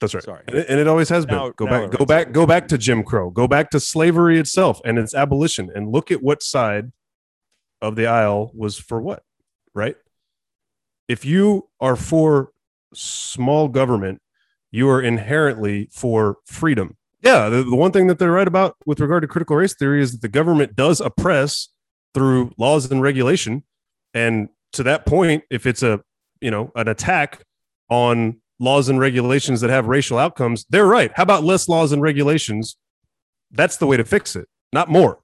[0.00, 0.22] That's right.
[0.22, 0.44] Sorry.
[0.48, 1.36] And it, and it always has been.
[1.36, 3.30] Now- go now back, it go back, go back to Jim Crow.
[3.30, 6.92] Go back to slavery itself and its abolition, and look at what side
[7.80, 9.22] of the aisle was for what,
[9.74, 9.96] right?
[11.08, 12.50] If you are for
[12.92, 14.20] small government,
[14.70, 16.96] you are inherently for freedom.
[17.24, 20.02] Yeah, the, the one thing that they're right about with regard to critical race theory
[20.02, 21.70] is that the government does oppress
[22.12, 23.64] through laws and regulation,
[24.12, 26.00] and to that point, if it's a
[26.42, 27.42] you know an attack
[27.88, 31.12] on laws and regulations that have racial outcomes, they're right.
[31.14, 32.76] How about less laws and regulations?
[33.50, 35.20] That's the way to fix it, not more.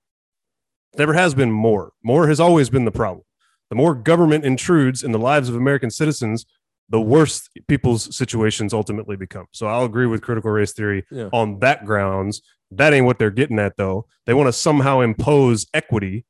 [0.96, 1.92] Never has been more.
[2.02, 3.24] More has always been the problem.
[3.68, 6.46] The more government intrudes in the lives of American citizens,
[6.90, 9.46] the worse people's situations ultimately become.
[9.53, 11.29] So I'll agree with critical race theory Yeah.
[11.33, 12.42] on that grounds.
[12.72, 14.07] That ain't what they're getting at, though.
[14.26, 16.24] They want to somehow impose equity,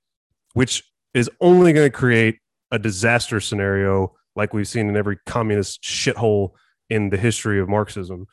[0.55, 2.39] which is only going to create
[2.71, 6.51] a disaster scenario like we've seen in every communist shithole
[6.89, 8.27] in the history of Marxism.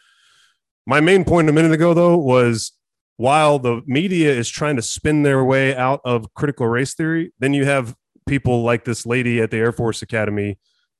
[0.86, 2.72] My main point a minute ago, though, was
[3.18, 7.54] while the media is trying to spin their way out of critical race theory, then
[7.54, 7.96] you have
[8.28, 10.58] people like this lady at the Air Force Academy.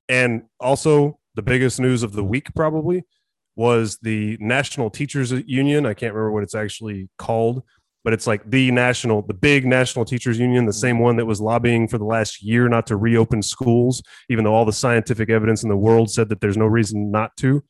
[0.10, 3.04] And also, the biggest news of the week probably
[3.56, 5.86] was the National Teachers Union.
[5.86, 7.64] I can't remember what it's actually called,
[8.04, 11.42] but it's like the national, the big National Teachers Union, the same one that was
[11.42, 15.64] lobbying for the last year not to reopen schools, even though all the scientific evidence
[15.64, 17.64] in the world said that there's no reason not to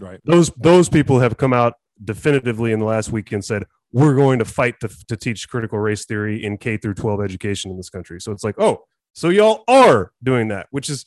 [0.00, 0.20] Right.
[0.24, 4.40] those those people have come out definitively in the last week and said we're going
[4.40, 7.90] to fight to, to teach critical race theory in K through 12 education in this
[7.90, 8.20] country.
[8.20, 11.06] So it's like, oh, so y'all are doing that, which is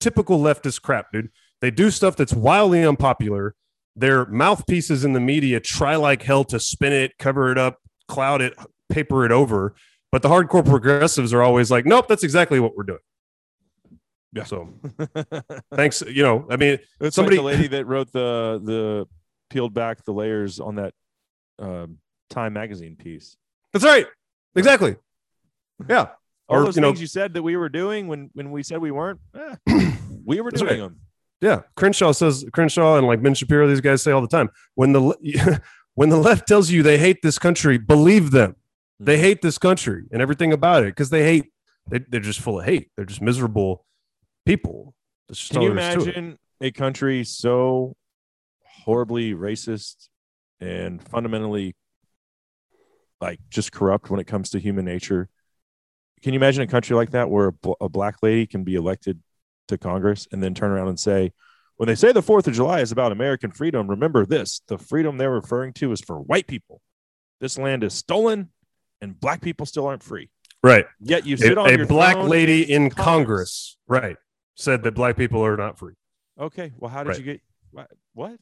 [0.00, 1.30] typical leftist crap, dude.
[1.60, 3.54] They do stuff that's wildly unpopular.
[3.96, 8.40] Their mouthpieces in the media try like hell to spin it, cover it up, cloud
[8.40, 8.54] it,
[8.88, 9.74] paper it over.
[10.12, 12.98] But the hardcore progressives are always like, nope, that's exactly what we're doing.
[14.32, 14.44] Yeah.
[14.44, 14.72] So
[15.74, 16.02] thanks.
[16.02, 19.06] You know, I mean, It's Somebody- like the lady that wrote the the
[19.50, 20.92] peeled back the layers on that
[21.58, 21.98] um,
[22.30, 23.36] Time magazine piece.
[23.72, 24.06] that's right.
[24.54, 24.96] Exactly.
[25.88, 26.08] Yeah.
[26.48, 28.62] All Or, those you know- things you said that we were doing when when we
[28.62, 29.92] said we weren't, eh,
[30.24, 30.78] we were doing right.
[30.78, 31.00] them.
[31.40, 33.68] Yeah, Crenshaw says Crenshaw and like Ben Shapiro.
[33.68, 35.60] These guys say all the time when the
[35.94, 38.56] when the left tells you they hate this country, believe them.
[38.98, 39.20] They Mhm.
[39.20, 41.52] hate this country and everything about it because they hate.
[41.90, 42.90] They, they're just full of hate.
[42.96, 43.84] They're just miserable
[44.44, 44.94] people.
[45.50, 46.16] Can you there is to it.
[46.16, 47.94] imagine a country so
[48.84, 50.08] horribly racist
[50.60, 51.76] and fundamentally
[53.20, 55.28] like just corrupt when it comes to human nature?
[56.22, 58.74] Can you imagine a country like that where a, bl- a black lady can be
[58.74, 59.20] elected
[59.68, 61.32] to Congress and then turn around and say,
[61.76, 65.16] when they say the 4th of July is about American freedom, remember this the freedom
[65.18, 66.80] they're referring to is for white people.
[67.40, 68.48] This land is stolen
[69.00, 70.28] and black people still aren't free.
[70.62, 70.86] Right.
[71.00, 73.04] Yet you A, sit on a your black lady in Congress.
[73.04, 74.16] Congress, right,
[74.56, 75.94] said that black people are not free.
[76.40, 77.18] Okay, well, how did Right.
[77.18, 77.90] you get what?
[78.14, 78.40] what?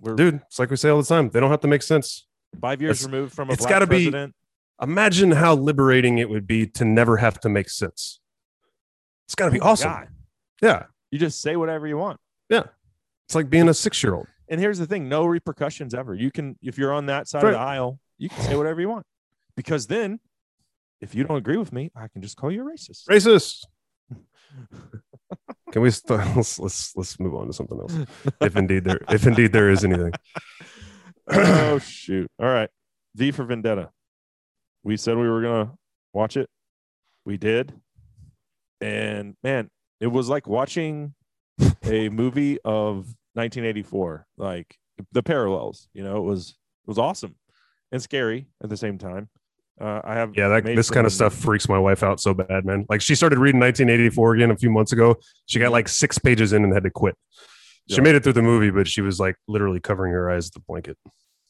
[0.00, 1.30] We're Dude, it's like we say all the time.
[1.30, 2.26] They don't have to make sense.
[2.60, 4.34] five years it's- removed from a it's black gotta be- president.
[4.80, 8.20] Imagine how liberating it would be to never have to make sense.
[9.26, 9.90] It's got to be Oh awesome.
[9.90, 10.08] God.
[10.62, 10.84] Yeah.
[11.10, 12.18] You just say whatever you want.
[12.48, 12.64] Yeah.
[13.26, 14.26] It's like being a six year old.
[14.48, 16.14] And here's the thing: no repercussions ever.
[16.14, 17.50] You can, if you're on that side Right.
[17.50, 19.04] of the aisle, you can say whatever you want.
[19.56, 20.20] Because then,
[21.00, 23.04] if you don't agree with me, I can just call you a racist.
[23.08, 23.64] racist.
[25.72, 27.94] Can we st- let's, let's let's move on to something else?
[28.40, 30.12] If indeed there if indeed there is anything.
[31.30, 32.30] oh shoot!
[32.38, 32.70] All right,
[33.14, 33.90] V for Vendetta.
[34.88, 35.72] We said we were gonna
[36.14, 36.48] watch it.
[37.26, 37.74] We did,
[38.80, 39.68] and man,
[40.00, 41.12] it was like watching
[41.84, 44.26] a movie of 1984.
[44.38, 44.78] Like
[45.12, 47.34] the parallels, you know, it was it was awesome
[47.92, 49.28] and scary at the same time.
[49.78, 52.64] Uh, I have Yeah, that this kind of stuff freaks my wife out so bad,
[52.64, 52.86] man.
[52.88, 55.16] Like she started reading 1984 again a few months ago.
[55.44, 57.14] She got like six pages in and had to quit.
[57.90, 58.00] She Yeah.
[58.04, 60.60] made it through the movie, but she was like literally covering her eyes with the
[60.66, 60.96] blanket.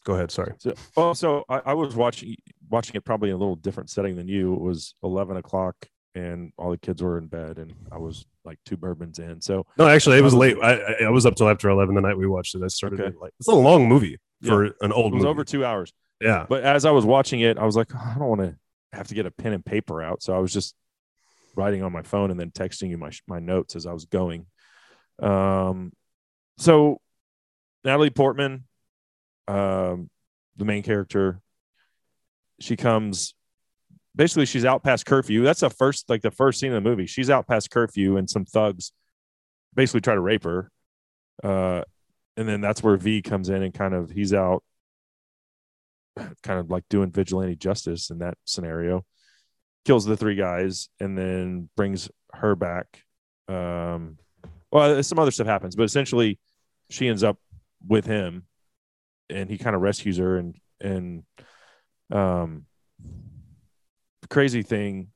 [0.09, 0.55] Go ahead, sorry.
[0.59, 2.35] So, oh, so I, I was watching
[2.71, 4.55] watching it probably in a little different setting than you.
[4.55, 5.77] It was 11 o'clock
[6.15, 9.43] and all the kids were in bed, and I was like two bourbons in.
[9.43, 10.57] So No, actually, it was I late.
[10.63, 12.63] I, I- I was up till after 11 the night we watched it.
[12.65, 13.15] I started Okay.
[13.21, 15.29] like it's a long movie for an old it was movie.
[15.29, 15.93] over two hours.
[16.23, 18.57] yeah, But as I was watching it, I was like, I don't want to
[18.95, 20.23] have to get a pen and paper out.
[20.23, 20.75] So I was just
[21.55, 24.47] writing on my phone and then texting you my my notes as I was going.
[25.21, 25.93] Um,
[26.57, 27.01] so
[27.85, 28.65] Natalie Portman,
[29.49, 30.11] um,
[30.57, 31.41] the main character,
[32.61, 33.35] she comes.
[34.15, 35.43] Basically, she's out past curfew.
[35.43, 37.07] That's the first, like the first scene of the movie.
[37.07, 38.93] She's out past curfew, and some thugs
[39.75, 40.71] basically try to rape her.
[41.43, 41.83] Uh,
[42.37, 44.63] and then that's where V comes in and kind of he's out,
[46.43, 49.05] kind of like doing vigilante justice in that scenario,
[49.85, 53.03] kills the three guys, and then brings her back.
[53.49, 54.19] Um,
[54.71, 56.39] well, some other stuff happens, but essentially,
[56.91, 57.39] she ends up
[57.87, 58.45] with him,
[59.31, 60.37] and he kind of rescues her.
[60.37, 61.23] And and
[62.11, 62.67] um,
[64.23, 65.09] the crazy thing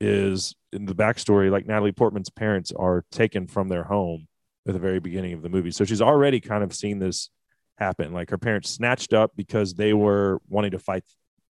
[0.00, 4.28] is in the backstory, like Natalie Portman's parents are taken from their home
[4.66, 5.70] at the very beginning of the movie.
[5.70, 7.30] So she's already kind of seen this
[7.78, 8.12] happen.
[8.12, 11.04] Like her parents snatched up because they were wanting to fight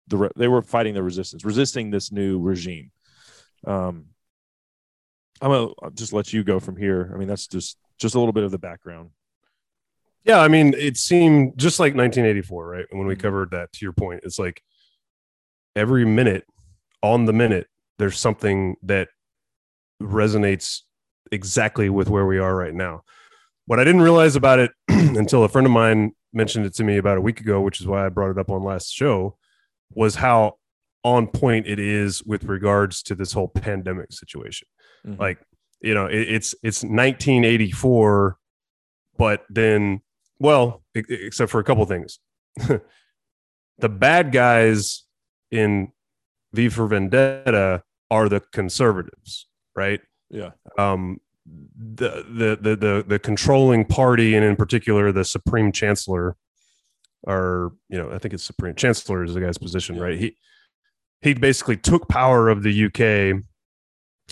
[0.09, 2.91] the they were fighting the resistance, resisting this new regime.
[3.67, 4.07] Um,
[5.41, 7.11] I'm gonna just let you go from here.
[7.15, 9.11] I mean, that's just just a little bit of the background.
[10.25, 12.87] Yeah, I mean, it seemed just like 1984, right?
[12.91, 14.63] When we covered that, to your point, it's like
[15.75, 16.45] every minute
[17.03, 17.67] on the minute,
[17.99, 19.09] there's something that
[20.03, 20.81] resonates
[21.33, 23.03] exactly with where we are right now.
[23.67, 26.97] What I didn't realize about it until a friend of mine mentioned it to me
[26.97, 29.37] about a week ago, which is why I brought it up on last show,
[29.95, 30.55] was how
[31.05, 34.69] on point it is with regards to this whole pandemic situation.
[35.07, 35.19] Mhm.
[35.19, 35.39] Like,
[35.81, 38.37] you know, it, it's it's 1984,
[39.17, 40.01] but then,
[40.39, 42.19] well, except for a couple things,
[43.79, 45.05] the bad guys
[45.51, 45.93] in
[46.53, 49.47] V for Vendetta are the conservatives,
[49.77, 50.01] right?
[50.31, 56.37] yeah, um, the, the the the the controlling party, and in particular the Supreme Chancellor,
[57.27, 60.03] are you know I think it's Supreme Chancellor is the guy's position, Yeah.
[60.03, 60.19] right?
[60.19, 60.37] He
[61.23, 63.43] he basically took power of the UK.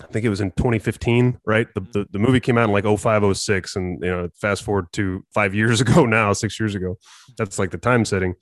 [0.03, 1.67] I think it was in 2015, right?
[1.75, 4.87] The, the, the movie came out in like 05, 06, and you know, fast forward
[4.93, 6.97] to five years ago now, six years ago.
[7.39, 8.35] That's like the time setting.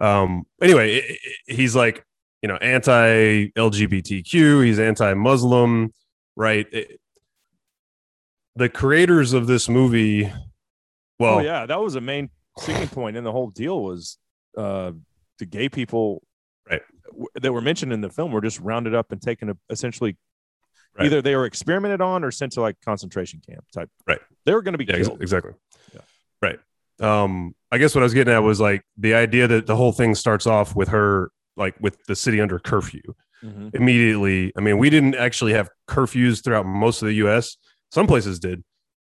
[0.00, 2.04] Um, anyway, i- i- he's like,
[2.42, 5.92] you know, anti LGBTQ, he's anti Muslim,
[6.36, 6.66] right?
[6.72, 6.98] It-
[8.56, 10.30] the creators of this movie,
[11.18, 12.28] well, oh yeah, that was a main
[12.58, 14.18] sticking point in the whole deal was
[14.58, 14.92] uh,
[15.38, 16.22] the gay people
[16.70, 16.82] Right.
[17.40, 20.16] that were mentioned in the film were just rounded up and taken to essentially
[20.98, 21.06] Right.
[21.06, 23.88] either they were experimented on or sent to like concentration camp type.
[24.06, 24.20] Right.
[24.44, 25.52] They were going to be Yeah, ex- exactly.
[25.94, 26.00] Yeah.
[26.42, 26.58] Right.
[27.00, 29.92] Um, I guess what I was getting at was like the idea that the whole
[29.92, 33.02] thing starts off with her like with the city under curfew
[33.44, 33.74] Mhm.
[33.74, 34.52] immediately.
[34.56, 37.56] I mean, we didn't actually have curfews throughout most of the US.
[37.90, 38.62] Some places did.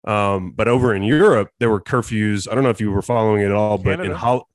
[0.05, 2.47] Um, but over in Europe, there were curfews.
[2.49, 4.17] I don't know if you were following it at all, but in Canada?
[4.17, 4.49] Hol-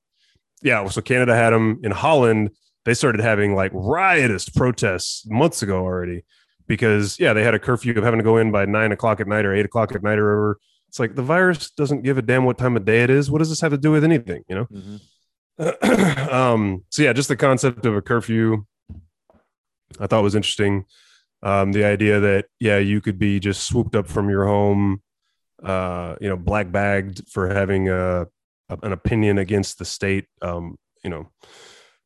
[0.61, 2.51] yeah, so Canada had them in Holland.
[2.85, 6.23] They started having like riotous protests months ago already
[6.67, 9.27] because yeah, they had a curfew of having to go in by nine o'clock at
[9.27, 10.59] night or eight o'clock at night or whatever.
[10.89, 13.29] It's like the virus doesn't give a damn what time of day it is.
[13.29, 14.43] What does this have to do with anything?
[14.47, 14.65] You know?
[14.65, 15.01] Mhm.
[16.31, 18.65] um, so yeah, just the concept of a curfew,
[19.99, 20.85] I thought was interesting.
[21.43, 25.01] Um, the idea that yeah, you could be just swooped up from your home,
[25.63, 28.27] uh, you know, black bagged for having a,
[28.69, 30.25] an opinion against the state.
[30.41, 31.29] Um, you know,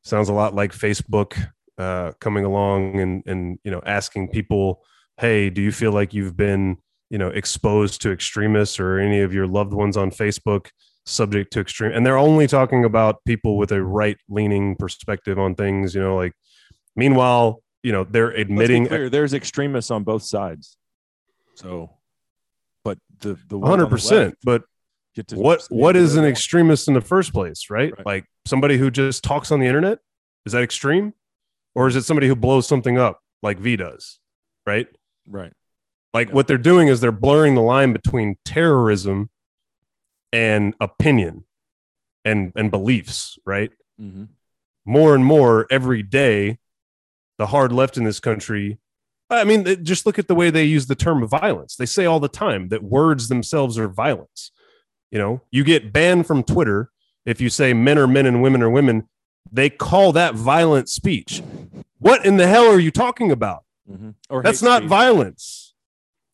[0.04, 1.41] sounds a lot like Facebook
[1.80, 4.84] uh, coming along and and you know asking people,
[5.18, 6.78] hey, do you feel like you've been
[7.10, 10.68] you know exposed to extremists or any of your loved ones on Facebook?
[11.06, 15.56] subject to extreme and they're only talking about people with a right leaning perspective on
[15.56, 16.34] things you know like
[16.96, 20.78] meanwhile you know they're admitting clear, there's extremists on both sides.
[21.56, 21.92] So,
[22.84, 24.63] but the the the 100% but
[25.15, 27.94] get to what what is an extremist in the first place right?
[27.98, 28.06] Right.
[28.06, 30.00] like somebody who just talks on the internet
[30.46, 31.13] is that extreme
[31.76, 34.20] or is it somebody who blows something up like v does
[34.66, 34.88] right
[35.28, 35.54] right?
[36.14, 36.34] like Yeah.
[36.36, 39.30] what they're doing is they're blurring the line between terrorism
[40.32, 41.46] and opinion
[42.26, 44.26] and and beliefs right Mm-hmm.
[44.86, 46.58] more and more every day
[47.38, 48.80] the hard left in this country
[49.30, 52.22] i mean just look at the way they use the term violence they say all
[52.22, 54.52] the time that words themselves are violence
[55.12, 56.92] you know you get banned from twitter
[57.26, 59.08] if you say men are men and women are women
[59.52, 61.42] they call that violent speech
[62.00, 64.10] what in the hell are you talking about Mm-hmm.
[64.30, 64.90] Or that's not speech.
[64.90, 65.74] violence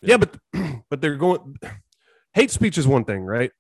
[0.02, 0.10] Yeah.
[0.12, 0.18] yeah.
[0.18, 1.56] but but they're going
[2.34, 3.52] hate speech is one thing right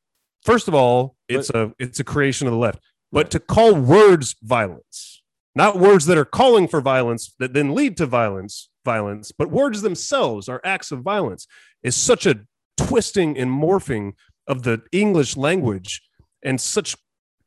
[0.43, 2.79] first of all it's a it's a creation of the left
[3.11, 5.23] but to call words violence
[5.55, 9.81] not words that are calling for violence that then lead to violence violence but words
[9.81, 11.47] themselves are acts of violence
[11.81, 12.41] is such a
[12.75, 14.11] twisting and morphing
[14.45, 16.01] of the english language
[16.43, 16.97] and such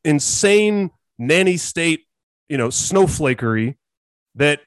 [0.03, 2.05] insane nanny state
[2.47, 3.75] you know snowflakery
[4.35, 4.61] that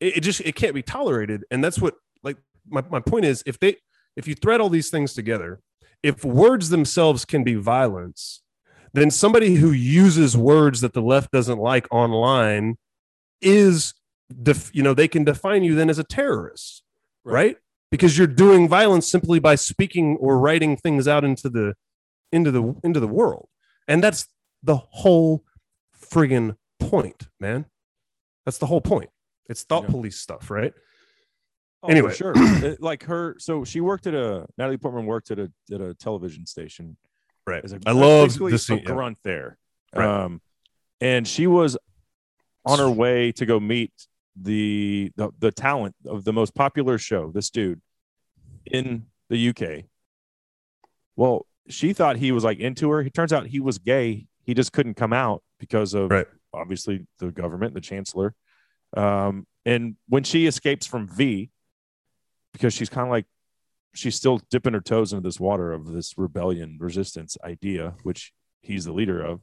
[0.00, 2.36] it, it just it can't be tolerated and that's what like
[2.68, 3.76] my, my point is if they
[4.16, 5.60] if you thread all these things together
[6.02, 8.42] if words themselves can be violence
[8.94, 12.76] then somebody who uses words that the left doesn't like online
[13.40, 13.94] is
[14.42, 16.82] def, you know they can define you then as a terrorist
[17.24, 17.34] Right.
[17.34, 17.56] right,
[17.92, 21.74] because you're doing violence simply by speaking or writing things out into the
[22.32, 23.48] into the into the world.
[23.86, 24.26] And that's
[24.62, 25.44] the whole
[26.12, 27.66] friggin' point, man.
[28.44, 29.10] That's the whole point.
[29.48, 29.90] It's thought Yeah.
[29.90, 30.72] police stuff, right?
[31.82, 32.14] Oh, Anyway.
[32.14, 32.32] sure.
[32.36, 35.94] It- like her, so she worked at a Natalie Portman worked at a at a
[35.94, 36.96] television station.
[37.46, 37.64] Right.
[37.64, 38.78] As a, I love this a scene.
[38.78, 38.84] yeah.
[38.84, 39.58] grunt there.
[39.94, 40.06] Right.
[40.24, 40.40] Um,
[41.00, 41.76] and she was
[42.64, 43.92] on her way to go meet
[44.40, 47.80] the, the the talent of the most popular show, this dude
[48.66, 49.84] in the UK.
[51.16, 53.00] Well, she thought he was like into her.
[53.00, 54.26] It turns out he was gay.
[54.44, 56.26] He just couldn't come out because of Right.
[56.52, 58.34] obviously the government, the chancellor.
[58.96, 61.50] Um, and when she escapes from V,
[62.52, 63.26] because she's kind of like
[63.94, 68.84] she's still dipping her toes into this water of this rebellion resistance idea, which he's
[68.84, 69.40] the leader of.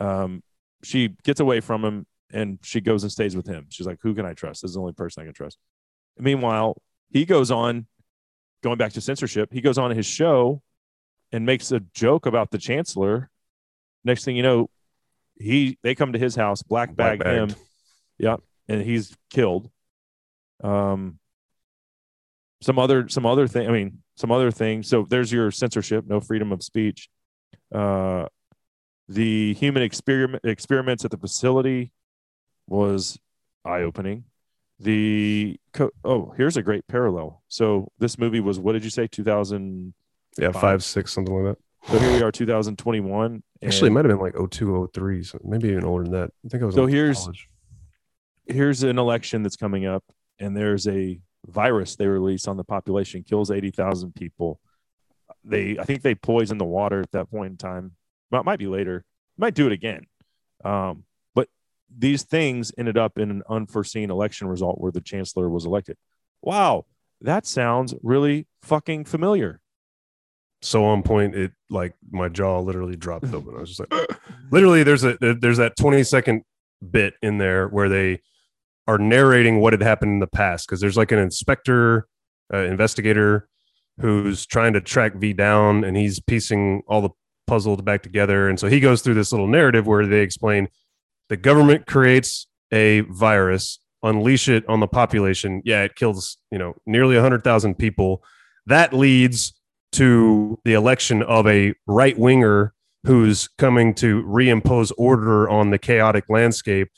[0.00, 0.42] Um,
[0.84, 3.66] she gets away from him and she goes and stays with him.
[3.70, 4.62] She's like, Who can I trust?
[4.62, 5.58] This is the only person I can trust.
[6.16, 6.76] meanwhile,
[7.10, 7.86] he goes on,
[8.62, 10.62] going back to censorship, he goes on his show
[11.32, 13.30] and makes a joke about the chancellor.
[14.04, 14.70] Next thing you know,
[15.40, 17.54] he they come to his house, black bag him,
[18.18, 18.36] Yeah,
[18.68, 19.70] and he's killed.
[20.62, 21.18] Um,
[22.62, 23.68] some other some other thing.
[23.68, 24.88] I mean, some other things.
[24.88, 27.08] So there's your censorship, no freedom of speech.
[27.74, 28.26] Uh,
[29.08, 31.92] the human experiment experiments at the facility
[32.68, 33.18] was
[33.64, 34.24] eye opening.
[34.78, 37.42] The co- oh, here's a great parallel.
[37.48, 39.92] So this movie was what did you say, 2000?
[40.38, 40.60] Yeah, Five.
[40.60, 41.62] five, six, something like that.
[41.88, 43.42] So here we are, 2021.
[43.64, 46.30] Actually, it might have been like 02, 03, so maybe even older than that.
[46.44, 47.48] I think I was So in here's- college.
[48.46, 50.04] here's an election that's coming up,
[50.38, 54.60] and there's a virus they release on the population, kills 80,000 people.
[55.42, 57.92] They, I think they poison the water at that point in time.
[58.30, 59.04] Well, it might be later.
[59.38, 60.06] Might do it again.
[60.64, 61.48] Um, but
[61.96, 65.96] these things ended up in an unforeseen election result where the chancellor was elected.
[66.42, 66.84] Wow,
[67.22, 69.60] that sounds really fucking familiar.
[70.62, 73.54] So on point it like my jaw literally dropped open.
[73.56, 74.10] I was just like
[74.50, 76.42] literally there's a there's that 20 second
[76.90, 78.20] bit in there where they
[78.86, 82.08] are narrating what had happened in the past because there's like an inspector
[82.52, 83.48] uh, investigator
[84.00, 87.10] who's trying to track v down and he's piecing all the
[87.46, 88.48] puzzles back together.
[88.48, 90.68] And so he goes through this little narrative where they explain
[91.28, 95.62] the government creates a virus unleash it on the population.
[95.64, 98.22] Yeah it kills you know nearly 100000 people.
[98.66, 99.52] That leads
[99.92, 102.72] to the election of a right winger
[103.04, 106.88] who's coming to reimpose order on the chaotic landscape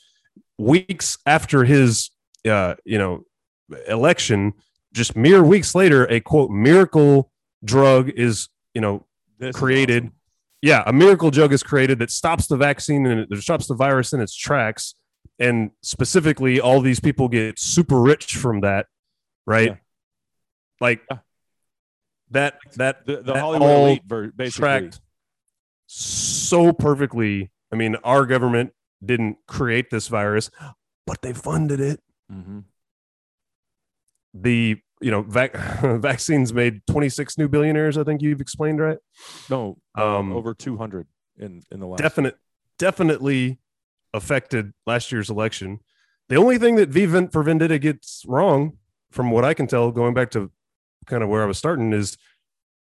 [0.57, 2.11] weeks after his
[2.47, 3.23] uh, you know
[3.87, 4.53] election
[4.93, 7.31] just mere weeks later a quote miracle
[7.63, 9.05] drug is you know
[9.39, 10.13] This created awesome.
[10.61, 14.13] yeah a miracle drug is created that stops the vaccine and it stops the virus
[14.13, 14.93] in its tracks
[15.39, 18.85] and specifically all these people get super rich from that
[19.47, 19.75] right Yeah.
[20.81, 21.17] like Yeah.
[22.33, 24.61] That that the, the that Hollywood elite, ver- basically.
[24.61, 24.99] tracked
[25.87, 28.71] so perfectly i mean our government
[29.03, 30.49] didn't create this virus
[31.07, 31.99] but they funded it
[32.31, 32.63] Mhm.
[34.33, 35.55] the you know vac-
[35.99, 38.97] vaccines made 26 new billionaires i think you've explained right
[39.49, 41.99] No, Um, um, over 200 in in the last.
[42.01, 42.37] definite
[42.79, 43.59] definitely
[44.13, 45.79] affected last year's election.
[46.29, 48.77] The only thing that V for Vendetta gets wrong,
[49.11, 50.51] from what I can tell, going back to
[51.05, 52.17] kind of where I was starting, is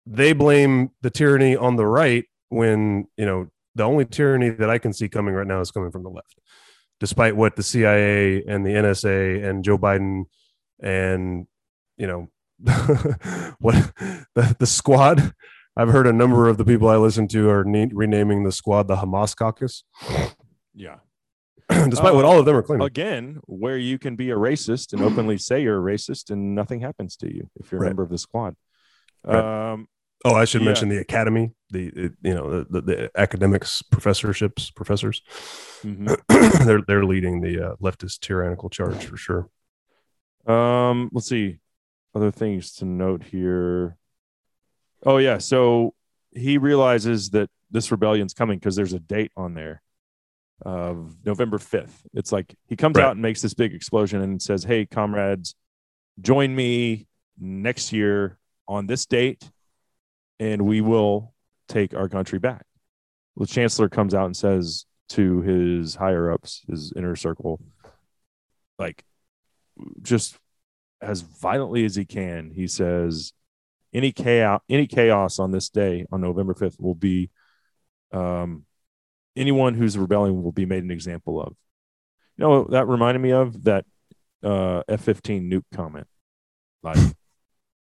[0.06, 4.78] they blame the tyranny on the right when you know the only tyranny that I
[4.78, 6.38] can see coming right now is coming from the left,
[7.00, 10.24] despite what the CIA and the NSA and Joe Biden
[10.82, 11.46] and
[11.96, 12.28] you know
[13.58, 13.74] what
[14.34, 15.32] the, the squad
[15.76, 18.88] I've heard a number of the people I listen to are ne- renaming the squad
[18.88, 19.84] the Hamas caucus,
[20.74, 20.96] Yeah.
[21.88, 22.86] despite what Uh, all of them are claiming.
[22.86, 26.80] Again, where you can be a racist and openly say you're a racist and nothing
[26.80, 27.88] happens to you if you're a Right.
[27.88, 28.54] member of the squad.
[29.24, 29.72] Right.
[29.72, 29.88] Um,
[30.24, 30.66] Oh, I should Yeah.
[30.68, 35.20] mention the academy, the it- you know the, the, the academics, professorships, professors.
[35.84, 36.16] mhm.
[36.66, 39.48] they're they're leading the uh, leftist tyrannical charge for sure.
[40.46, 41.58] Um, let's see.
[42.14, 43.98] Other things to note here.
[45.04, 45.94] Oh yeah, so
[46.32, 49.82] he realizes that this rebellion's coming because there's a date on there
[50.62, 52.06] of November 5th.
[52.14, 53.04] It's like he comes Right.
[53.04, 55.54] out and makes this big explosion and says, "Hey comrades,
[56.20, 57.06] join me
[57.38, 59.50] next year on this date
[60.38, 61.34] and we will
[61.68, 62.64] take our country back."
[63.36, 67.60] The chancellor comes out and says to his higher ups, his inner circle,
[68.78, 69.04] like
[70.00, 70.38] just
[71.02, 72.50] as violently as he can.
[72.50, 73.34] He says,
[73.92, 77.30] "Any chaos, any chaos on this day, on November fifth, will be
[78.12, 78.64] um,
[79.36, 81.54] anyone who's rebelling will be made an example of."
[82.36, 83.84] You know, that reminded me of that
[84.42, 86.06] uh, F fifteen nuke comment.
[86.82, 86.98] Like,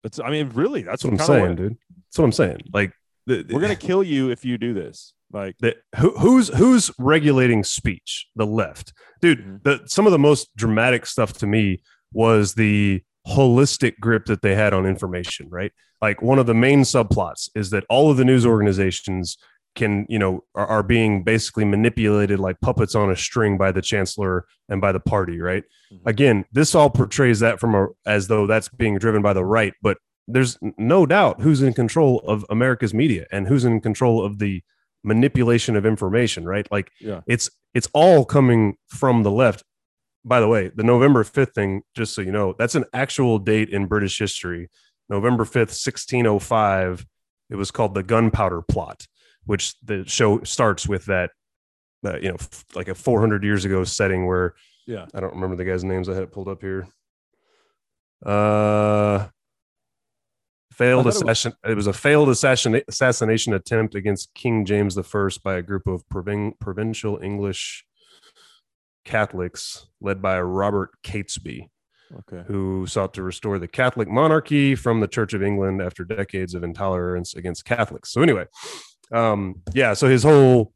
[0.06, 1.78] That's, I mean, really, that's, That's what I'm saying, dude.
[1.98, 2.60] That's what I'm saying.
[2.72, 2.92] Like,
[3.26, 5.14] the, We're gonna kill you if you do this.
[5.34, 8.28] Like, the, who, who's who's regulating speech?
[8.36, 9.40] The left, dude.
[9.40, 9.64] Mhm.
[9.64, 11.82] The some of the most dramatic stuff to me
[12.14, 15.50] was the holistic grip that they had on information.
[15.50, 15.72] Right,
[16.04, 19.40] like one of the main subplots is that all of the news organizations
[19.76, 23.82] can, you know, are, are being basically manipulated like puppets on a string by the
[23.82, 25.40] chancellor and by the party.
[25.40, 25.64] Right.
[25.94, 26.00] Mhm.
[26.06, 29.74] Again, this all portrays that from a as though that's being driven by the right,
[29.82, 29.98] but
[30.28, 34.62] there's no doubt who's in control of America's media and who's in control of the
[35.04, 36.68] manipulation of information, right?
[36.72, 37.22] Like Yeah.
[37.28, 39.64] it's it's all coming from the left.
[40.24, 43.70] By the way, the November 5th thing, just so you know, that's an actual date
[43.70, 44.70] in British history.
[45.10, 47.06] November 5th, 1605.
[47.52, 49.06] It was called the gunpowder plot,
[49.46, 51.32] which the show starts with that
[52.06, 54.54] uh, you know, f- like a 400 years ago setting where
[54.86, 56.08] yeah, I don't remember the guys' names.
[56.08, 56.88] I had it pulled up here.
[58.24, 59.28] Uh,
[60.72, 61.54] failed thought it was- assassin.
[61.68, 65.04] It was a failed assassin assassination attempt against King James I
[65.44, 67.86] by a group of provin- provincial English
[69.04, 71.70] Catholics led by Robert Catesby,
[72.20, 76.54] okay, who sought to restore the Catholic monarchy from the Church of England after decades
[76.56, 78.12] of intolerance against Catholics.
[78.12, 78.46] So anyway,
[79.12, 79.94] um, yeah.
[79.94, 80.74] So his whole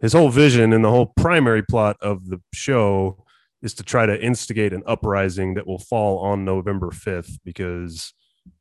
[0.00, 3.24] his whole vision and the whole primary plot of the show
[3.62, 8.12] is to try to instigate an uprising that will fall on November 5th because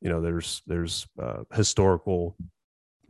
[0.02, 2.36] you know there's there's uh, historical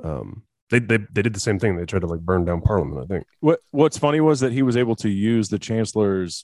[0.04, 3.02] um they, they they did the same thing they tried to like burn down parliament
[3.02, 6.43] i think what what's funny was that he was able to use the chancellor's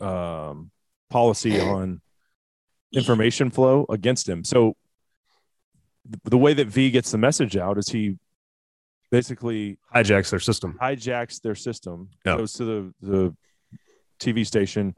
[0.00, 0.70] um,
[1.10, 2.00] policy on
[2.92, 4.44] information flow against him.
[4.44, 4.74] So
[6.24, 8.16] the way that V gets the message out is he
[9.10, 12.36] basically hijacks their system hijacks their system, Yeah.
[12.36, 13.36] goes to the the
[14.18, 14.94] TV station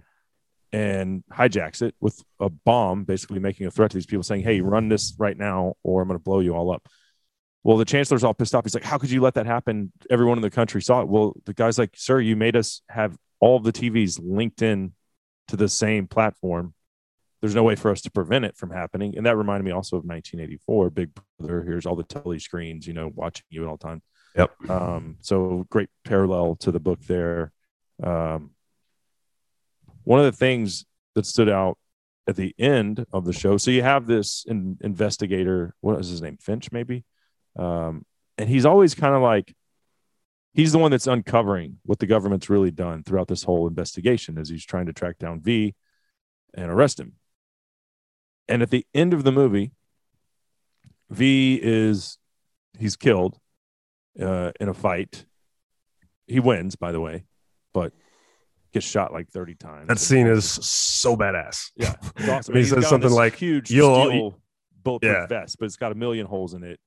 [0.73, 4.61] and hijacks it with a bomb, basically making a threat to these people, saying, "Hey,
[4.61, 6.89] run this right now, or I'm going to blow you all up."
[7.63, 8.65] Well, the chancellor's all pissed off.
[8.65, 9.93] He's like, "How could you let that happen?
[10.11, 13.17] Everyone in the country saw it." Well, the guy's like, "Sir, you made us have
[13.39, 14.95] all of the TVs linked in
[15.49, 16.75] to the same platform.
[17.43, 19.97] There's no way for us to prevent it from happening." And that reminded me also
[19.97, 20.91] of 1984.
[20.91, 24.01] Big Brother, here's all the telly screens, you know, watching you at all time.
[24.37, 24.71] Yep.
[24.71, 27.53] Um, so great parallel to the book there.
[28.03, 28.53] Um,
[30.05, 31.77] one of the things that stood out
[32.27, 33.57] at the end of the show.
[33.57, 35.75] So you have this in, investigator.
[35.81, 36.39] What is his name?
[36.41, 37.05] Finch, maybe.
[37.59, 38.07] Um,
[38.39, 39.55] and he's always kind of like
[40.55, 44.49] he's the one that's uncovering what the government's really done throughout this whole investigation as
[44.49, 45.75] he's trying to track down V
[46.55, 47.15] and arrest him.
[48.53, 49.73] And at the end of the movie,
[51.11, 52.19] V is
[52.79, 53.39] he's killed
[54.21, 55.27] uh, in a fight.
[56.27, 57.25] He wins, by the way,
[57.75, 57.93] but
[58.73, 59.89] gets shot like 30 times.
[59.89, 61.95] that scene is so badass yeah,
[62.31, 62.55] awesome.
[62.55, 64.39] He says something like, huge "You'll- steel
[64.83, 65.27] bulletproof Yeah.
[65.27, 66.81] vest, but it's got a million holes in it.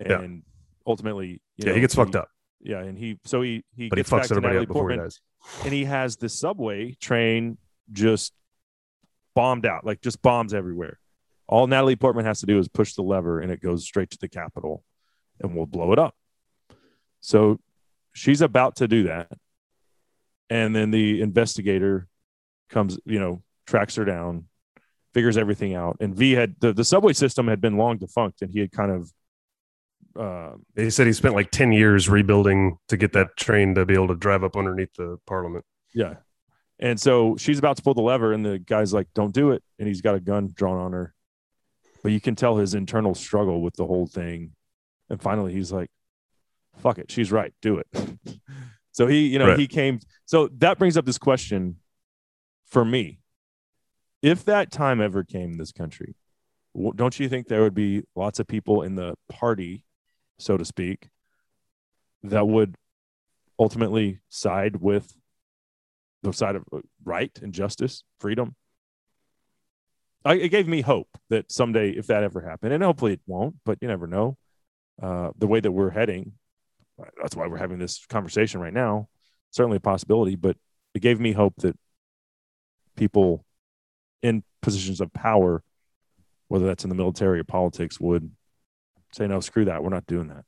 [0.00, 0.20] Yeah.
[0.20, 0.42] And
[0.86, 2.28] ultimately, you yeah know, he gets fucked up
[2.60, 4.68] Yeah, and he so he he but he gets back fucks to everybody Natalie up
[4.68, 5.20] before he Portman, dies
[5.64, 7.58] and he has the subway train
[7.92, 8.32] just
[9.34, 10.98] bombed out, like just bombs everywhere.
[11.48, 14.18] All Natalie Portman has to do is push the lever, and it goes straight to
[14.18, 14.84] the Capitol,
[15.40, 16.14] and we'll blow it up.
[17.20, 17.60] So
[18.12, 19.28] she's about to do that,
[20.50, 22.08] and then the investigator
[22.70, 24.46] comes, you know, tracks her down,
[25.14, 28.50] figures everything out, and V had the, the subway system had been long defunct, and
[28.50, 29.12] he had kind of.
[30.14, 33.94] Uh, he said he spent like 10 years rebuilding to get that train to be
[33.94, 35.64] able to drive up underneath the parliament
[35.94, 36.16] Yeah.
[36.82, 39.62] And so she's about to pull the lever, and the guy's like, Don't do it.
[39.78, 41.14] And he's got a gun drawn on her.
[42.02, 44.52] But you can tell his internal struggle with the whole thing.
[45.08, 45.90] And finally, he's like,
[46.78, 47.08] Fuck it.
[47.10, 47.54] She's right.
[47.62, 47.86] Do it.
[48.90, 49.58] so he, you know, Right.
[49.60, 50.00] he came.
[50.26, 51.76] So that brings up this question
[52.66, 53.20] for me.
[54.20, 56.16] If that time ever came in this country,
[56.96, 59.84] don't you think there would be lots of people in the party,
[60.38, 61.10] so to speak,
[62.24, 62.74] that would
[63.58, 65.14] ultimately side with
[66.22, 68.54] the side of uh, right and justice, freedom.
[70.24, 73.56] I, it gave me hope that someday, if that ever happened, and hopefully it won't,
[73.64, 74.36] but you never know.
[75.02, 76.32] Uh, the way that we're heading,
[77.20, 79.08] that's why we're having this conversation right now.
[79.50, 80.56] Certainly a possibility, but
[80.94, 81.76] it gave me hope that
[82.96, 83.44] people
[84.22, 85.64] in positions of power,
[86.48, 88.30] whether that's in the military or politics, would
[89.12, 89.82] say, "No, screw that.
[89.82, 90.44] We're not doing that."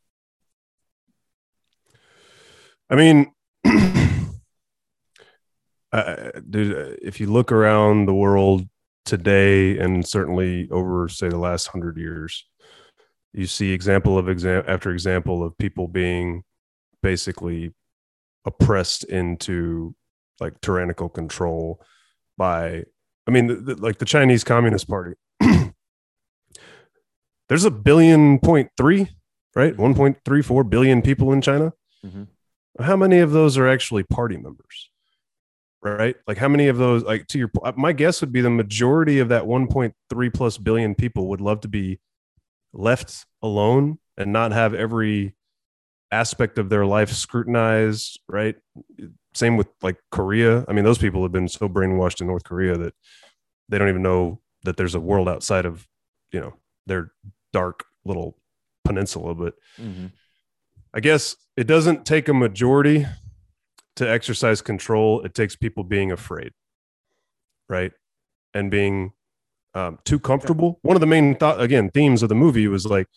[2.89, 3.34] I mean,
[5.99, 8.69] uh, dude, uh, if you look around the world
[9.05, 12.45] today, and certainly over, say, the last hundred years,
[13.33, 16.45] you see example of exam after example of people being
[17.03, 17.75] basically
[18.45, 19.95] oppressed into
[20.41, 21.81] like tyrannical control
[22.37, 22.85] by,
[23.27, 25.15] I mean, the, the, like the Chinese Communist Party.
[27.49, 29.09] there's a billion point three,
[29.55, 29.77] right?
[29.77, 31.73] 1.34 billion people in China.
[32.05, 32.29] Mhm.
[32.81, 34.91] How many of those are actually party members?
[35.85, 36.17] Right?
[36.27, 39.29] Like how many of those like to your my guess would be the majority of
[39.29, 42.01] that 1.3 plus billion people would love to be
[42.73, 45.35] left alone and not have every
[46.11, 48.57] aspect of their life scrutinized, right?
[49.35, 50.65] Same with like Korea.
[50.69, 52.95] I mean, those people have been so brainwashed in North Korea that
[53.69, 55.87] they don't even know that there's a world outside of,
[56.33, 56.55] you know,
[56.87, 57.13] their
[57.53, 58.39] dark little
[58.85, 59.35] peninsula.
[59.35, 60.13] But Mhm.
[60.95, 63.07] I guess it doesn't take a majority
[63.97, 65.23] to exercise control.
[65.23, 66.53] It takes people being afraid,
[67.69, 67.93] right?
[68.53, 69.13] And being
[69.75, 70.79] um, too comfortable.
[70.83, 73.09] One of the main thought again themes of the movie was like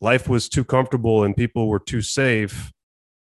[0.00, 2.72] life was too comfortable and people were too safe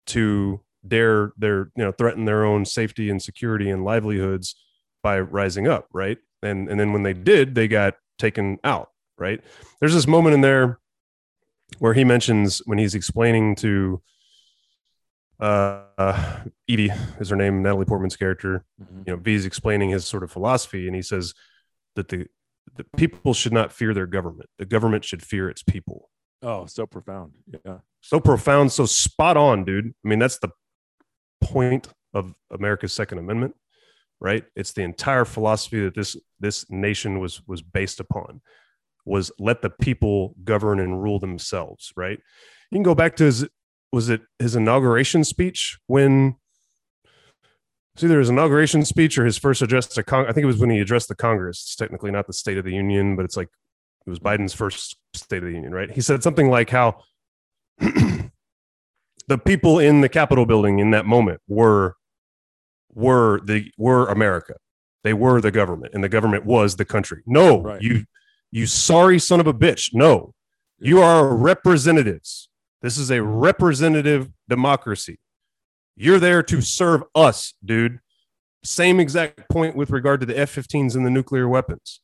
[0.07, 4.55] to dare their you know threaten their own safety and security and livelihoods
[5.03, 6.19] by rising up, right?
[6.43, 9.41] And and then when they did, they got taken out, right?
[9.81, 10.79] There's this moment in there
[11.79, 14.01] where he mentions when he's explaining to
[15.41, 19.07] uh, Evey is her name, Natalie Portman's character, Mhm.
[19.07, 21.35] you know, V's explaining his sort of philosophy, and he says
[21.97, 22.27] that the
[22.77, 24.49] the people should not fear their government.
[24.59, 26.11] The government should fear its people.
[26.43, 27.33] Oh, so profound.
[27.65, 27.79] Yeah.
[28.01, 29.95] So profound, so spot on, dude.
[30.05, 30.49] I mean, that's the
[31.41, 33.55] point of America's Second Amendment,
[34.21, 34.45] right?
[34.57, 38.41] It's the entire philosophy that this this nation was was based upon
[39.05, 42.19] was let the people govern and rule themselves, right?
[42.71, 43.47] You can go back to his
[43.95, 46.37] was it his inauguration speech when
[47.95, 50.31] it's either his inauguration speech or his first address to Congress.
[50.31, 51.63] I think it was when he addressed the Congress.
[51.63, 53.49] It's technically not the State of the Union, but it's like
[54.07, 55.91] it was Biden's first State of the Union, right?
[55.91, 56.97] He said something like how
[57.79, 61.95] the people in the Capitol building in that moment were
[62.93, 64.55] were the were America.
[65.05, 67.23] They were the government, and the government was the country.
[67.27, 67.83] No, Right.
[67.83, 68.05] you
[68.51, 69.91] you sorry son of a bitch.
[69.93, 70.35] No,
[70.79, 72.49] you are representatives.
[72.85, 75.19] This is a representative democracy.
[75.97, 78.01] You're there to serve us, dude.
[78.63, 82.03] Same exact point with regard to the F 15s and the nuclear weapons.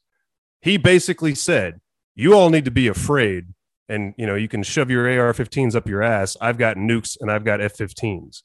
[0.63, 1.83] He basically said,
[2.15, 3.49] You all need to be afraid,
[3.91, 6.35] and you know, you can shove your AR 15s up your ass.
[6.41, 8.41] I've got nukes and I've got F 15s.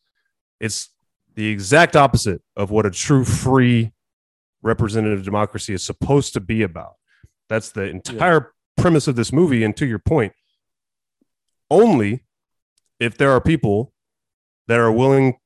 [0.60, 0.90] It's
[1.36, 3.94] the exact opposite of what a true free
[4.62, 6.96] representative democracy is supposed to be about.
[7.48, 9.64] That's the entire premise of this movie.
[9.64, 10.34] And to your point,
[11.72, 12.25] only
[13.00, 13.94] if there are people
[14.68, 15.38] that are willing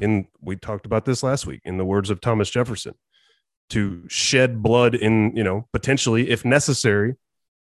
[0.00, 2.94] in we talked about this last week in the words of Thomas Jefferson
[3.70, 7.16] to shed blood in you know potentially if necessary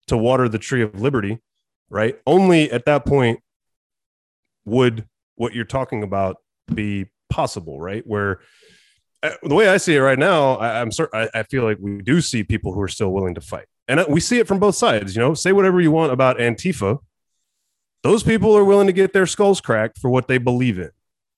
[0.07, 1.39] to water the tree of liberty
[1.91, 2.17] right?
[2.25, 3.41] Only at that point
[4.65, 6.37] would what you're talking about
[6.73, 8.03] be possible right?
[8.07, 8.39] Where
[9.21, 11.77] uh, the way I see it right now, I, I'm certain I, I feel like
[11.79, 14.47] we do see people who are still willing to fight, and uh, we see it
[14.47, 15.15] from both sides.
[15.15, 16.97] You know, say whatever you want about Antifa,
[18.03, 20.91] those people are willing to get their skulls cracked for what they believe in.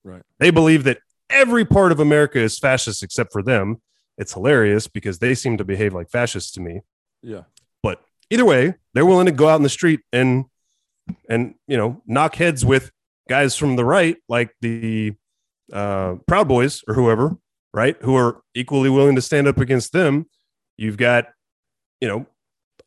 [0.03, 0.24] Right.
[0.39, 0.99] They believe that
[1.30, 3.82] every part of America is fascist except for them.
[4.18, 6.82] It's hilarious because they seem to behave like fascists to me.
[7.22, 7.43] Yeah.
[7.82, 10.45] But either way, they're willing to go out in the street and
[11.28, 12.91] and you know knock heads with
[13.28, 15.14] guys from the right, like the
[15.72, 17.38] uh, Proud Boys or whoever,
[17.74, 17.95] right?
[18.01, 20.28] Who are equally willing to stand up against them.
[20.78, 21.28] You've got,
[22.01, 22.26] you know,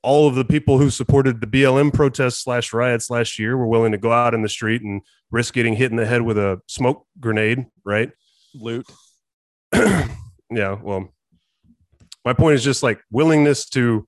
[0.06, 3.90] all of the people who supported the BLM protests slash riots last year were willing
[3.90, 5.02] to go out in the street and
[5.32, 8.12] risk getting hit in the head with a smoke grenade, right?
[8.54, 8.86] Loot.
[9.74, 11.12] yeah, well,
[12.24, 14.06] my point is just like willingness to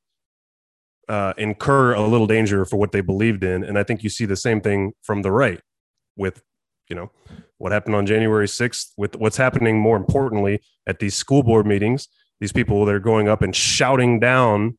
[1.09, 4.25] uh, incur a little danger for what they believed in, and I think you see
[4.25, 5.61] the same thing from the right
[6.17, 6.43] with,
[6.89, 7.11] you know,
[7.57, 12.07] what happened on January sixth, with what's happening more importantly at these school board meetings.
[12.41, 14.79] These people that are going up and shouting down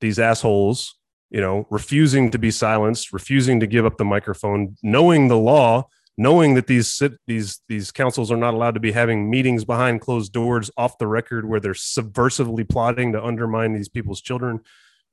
[0.00, 0.94] these assholes,
[1.30, 5.88] you know, refusing to be silenced, refusing to give up the microphone, knowing the law,
[6.18, 10.00] knowing that these sit- these these councils are not allowed to be having meetings behind
[10.00, 14.60] closed doors off the record where they're subversively plotting to undermine these people's children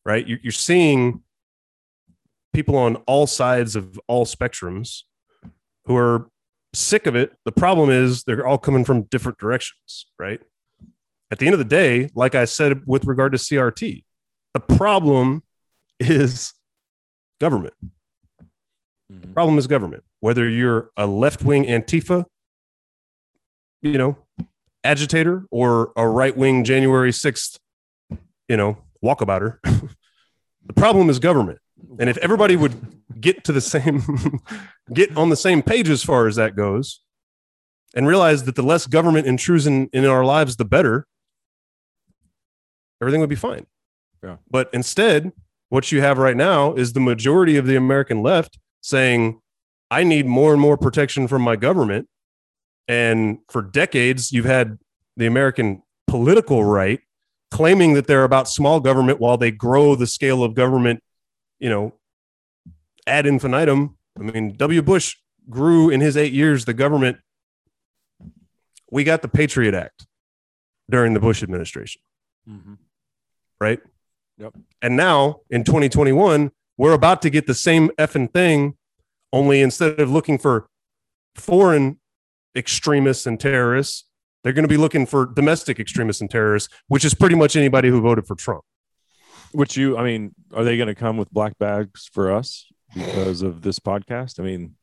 [0.06, 0.28] right?
[0.28, 1.22] You- you're seeing
[2.54, 5.04] people on all sides of all spectrums
[5.86, 6.30] who are
[6.74, 7.34] sick of it.
[7.46, 10.42] The problem is they're all coming from different directions right?
[11.32, 14.04] At the end of the day like i said with regard to crt
[14.54, 15.44] the problem
[16.00, 16.54] is
[17.40, 17.74] government
[19.12, 19.34] Mhm.
[19.34, 20.04] problem is government.
[20.22, 22.26] Whether you're a left wing Antifa,
[23.82, 24.18] you know,
[24.84, 27.60] agitator or a right wing January 6th,
[28.48, 29.60] you know, walkabouter,
[30.66, 31.60] the problem is government.
[32.00, 32.76] And if everybody would
[33.20, 34.02] get to the same,
[34.94, 37.02] get on the same page as far as that goes,
[37.94, 41.06] and realize that the less government intrusion in our lives, the better,
[43.02, 43.68] everything would be fine.
[44.24, 44.38] Yeah.
[44.50, 45.34] But instead,
[45.70, 49.42] what you have right now is the majority of the American left saying,
[49.92, 52.08] I need more and more protection from my government.
[52.88, 54.80] And for decades, you've had
[55.18, 57.00] the American political right
[57.52, 61.02] claiming that they're about small government while they grow the scale of government,
[61.60, 61.94] you know,
[63.06, 63.96] ad infinitum.
[64.18, 64.82] I mean, W.
[64.82, 65.18] Bush
[65.50, 67.18] grew in his eight years the government.
[68.90, 70.08] We got the Patriot Act
[70.90, 72.02] during the Bush administration,
[72.50, 72.74] mm-hmm.
[73.60, 73.80] right?
[74.38, 74.56] Yep.
[74.82, 78.76] And now in 2021, we're about to get the same effing thing,
[79.32, 80.68] only instead of looking for
[81.36, 82.00] foreign
[82.56, 84.06] extremists and terrorists,
[84.44, 87.90] they're going to be looking for domestic extremists and terrorists, which is pretty much anybody
[87.90, 88.64] who voted for Trump.
[89.52, 93.44] Which you, I mean, are they going to come with black bags for us because
[93.44, 94.40] of this podcast?
[94.40, 94.76] I mean,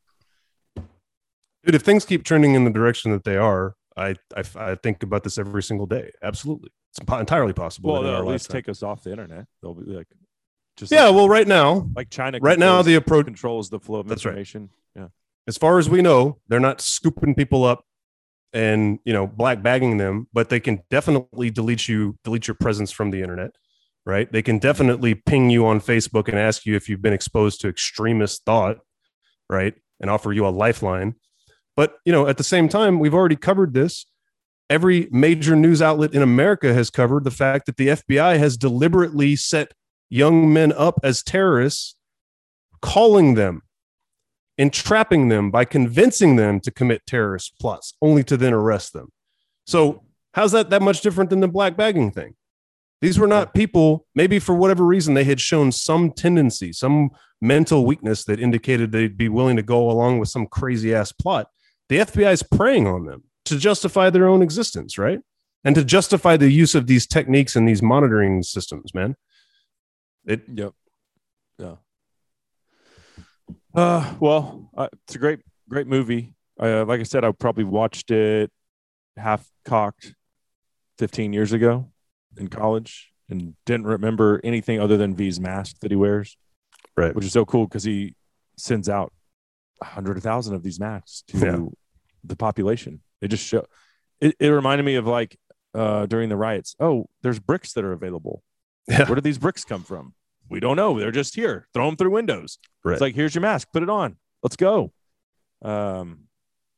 [1.65, 4.43] Dude, if things keep trending in the direction that they are, I I,
[4.73, 6.11] I think about this every single day.
[6.23, 7.93] Absolutely, it's entirely possible.
[7.93, 8.63] well, they'll at least lifetime.
[8.63, 9.47] take us off the internet.
[9.63, 10.09] They'll be like,
[10.77, 12.39] just Yeah, like, well, right now, like China.
[12.41, 14.31] right now the approach controls the flow of That's right.
[14.33, 14.71] information.
[14.97, 15.09] Yeah.
[15.47, 17.85] as far as we know, they're not scooping people up
[18.53, 22.91] and you know black bagging them, but they can definitely delete you, delete your presence
[22.91, 23.51] from the internet.
[24.07, 24.33] Right?
[24.33, 27.69] They can definitely ping you on Facebook and ask you if you've been exposed to
[27.69, 28.79] extremist thought,
[29.49, 29.75] right?
[30.01, 31.17] And offer you a lifeline.
[31.81, 34.05] But you know, at the same time, we've already covered this.
[34.69, 39.35] Every major news outlet in America has covered the fact that the FBI has deliberately
[39.35, 39.73] set
[40.11, 41.95] young men up as terrorists,
[42.83, 43.63] calling them
[44.59, 49.11] entrapping them by convincing them to commit terrorist plots, only to then arrest them.
[49.67, 50.03] So,
[50.35, 52.35] how's that that much different than the black bagging thing?
[53.01, 57.09] These were not people, maybe for whatever reason, they had shown some tendency, some
[57.41, 61.49] mental weakness that indicated they'd be willing to go along with some crazy ass plot.
[61.91, 65.19] The FBI is preying on them to justify their own existence, right?
[65.65, 69.17] And to justify the use of these techniques and these monitoring systems, man.
[70.25, 70.73] It Yep.
[71.59, 71.75] Yeah.
[73.75, 76.33] Uh, well, uh, it's a great, great movie.
[76.61, 78.53] Uh, like I said, I probably watched it
[79.17, 80.15] half cocked
[80.99, 81.91] 15 years ago
[82.37, 86.37] in college and didn't remember anything other than V's mask that he wears,
[86.97, 87.17] right.
[87.17, 88.15] which is so cool because he
[88.57, 89.13] sends out
[89.83, 91.80] a hundred thousand of these masks to Yeah.
[92.25, 93.01] The population.
[93.21, 93.67] It just show.
[94.21, 95.39] It, it reminded me of like
[95.75, 96.75] uh, during the riots.
[96.81, 98.43] Oh, there's bricks that are available.
[98.89, 99.05] Yeah.
[99.07, 100.15] Where did these bricks come from?
[100.49, 100.99] We don't know.
[100.99, 101.69] They're just here.
[101.73, 102.59] Throw them through windows.
[102.85, 102.95] Right.
[102.95, 103.69] It's like here's your mask.
[103.73, 104.17] Put it on.
[104.43, 104.93] Let's go.
[105.63, 106.25] Um.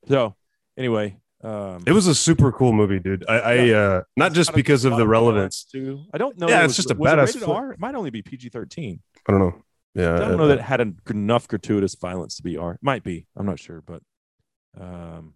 [0.09, 0.35] So
[0.77, 3.25] anyway, um, It was a super cool movie, dude.
[3.29, 5.65] I, I uh, not just because of the relevance.
[5.65, 6.05] Too.
[6.13, 6.49] I don't know.
[6.49, 7.45] Yeah, it it's was- just a it badass rated.
[7.45, 7.73] R?
[7.73, 9.01] It might only be PG thirteen.
[9.29, 9.63] I don't know.
[9.95, 12.79] Yeah, I don't know that it had enough gratuitous violence to be R.
[12.83, 13.27] Might be.
[13.37, 14.03] I'm not sure, but
[14.81, 15.35] um,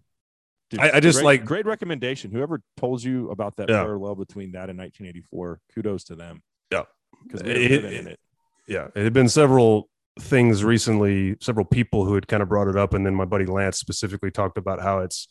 [0.71, 2.31] dude, I- I just great- like- great recommendation.
[2.31, 3.83] Whoever told you about that Yeah.
[3.83, 6.43] parallel between that and 1984, kudos to them.
[6.73, 6.85] Yeah.
[7.23, 8.21] because It- it, it- in it.
[8.69, 9.89] yeah, it had been several
[10.21, 13.47] things recently, several people who had kind of brought it up, and then my buddy
[13.47, 15.29] Lance specifically talked about how it's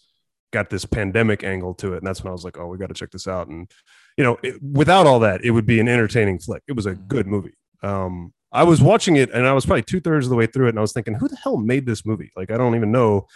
[0.51, 2.88] got this pandemic angle to it, and that's when I was like, oh, we got
[2.88, 3.47] to check this out.
[3.47, 3.70] And
[4.18, 6.64] you know, it, without all that, it would be an entertaining flick.
[6.68, 7.08] It was a Mhm.
[7.08, 7.53] good movie.
[7.84, 10.68] Um, I was watching it, and I was probably two thirds of the way through
[10.68, 12.32] it, and I was thinking, who the hell made this movie?
[12.38, 13.28] Like, I don't even know.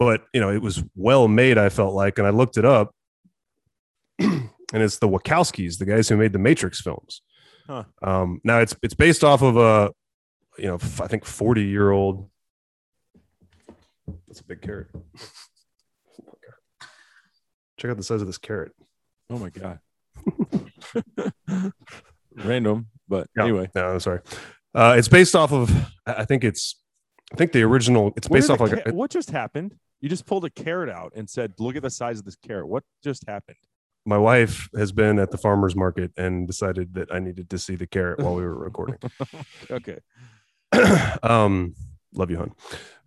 [0.00, 1.58] But you know, it was well made.
[1.58, 2.92] I felt like, and I looked it up,
[4.18, 7.20] and it's the Wachowskis, the guys who made the Matrix films.
[7.68, 7.84] Huh.
[8.02, 9.92] Um, now it's it's based off of a,
[10.58, 12.30] you know, f- I think forty year old.
[14.26, 14.88] That's a big carrot.
[17.78, 18.72] Check out the size of this carrot.
[19.28, 19.80] Oh my god.
[22.36, 23.44] Random, but Yeah.
[23.44, 23.70] anyway.
[23.74, 24.20] No, I'm sorry.
[24.74, 25.70] Uh, it's based off of.
[26.06, 26.76] I think it's.
[27.32, 28.12] I think the original.
[28.16, 28.86] It's based off the like.
[28.88, 29.74] A, what just happened?
[30.00, 32.68] You just pulled a carrot out and said, "Look at the size of this carrot."
[32.68, 33.58] What just happened?
[34.06, 37.76] my wife has been at the farmers market and decided that I needed to see
[37.76, 38.96] the carrot while we were recording.
[39.70, 39.98] Okay.
[41.22, 41.74] um,
[42.14, 42.52] love you, hon.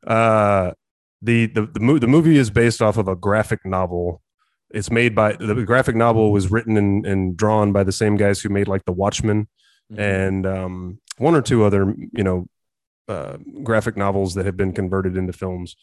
[0.05, 0.73] Uh,
[1.21, 4.21] the the the, mo- the movie is based off of a graphic novel.
[4.69, 8.41] It's made by the graphic novel was written and, and drawn by the same guys
[8.41, 9.47] who made like The Watchmen
[9.91, 9.99] Mhm.
[9.99, 12.47] and um, one or two other you know
[13.07, 15.75] uh, graphic novels that have been converted into films.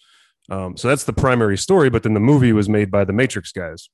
[0.48, 3.52] Um, so that's the primary story, but then the movie was made by the Matrix
[3.52, 3.88] guys.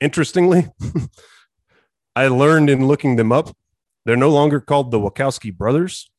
[0.00, 0.68] Interestingly,
[2.16, 3.56] I learned in looking them up,
[4.04, 6.10] they're no longer called the Wachowski brothers.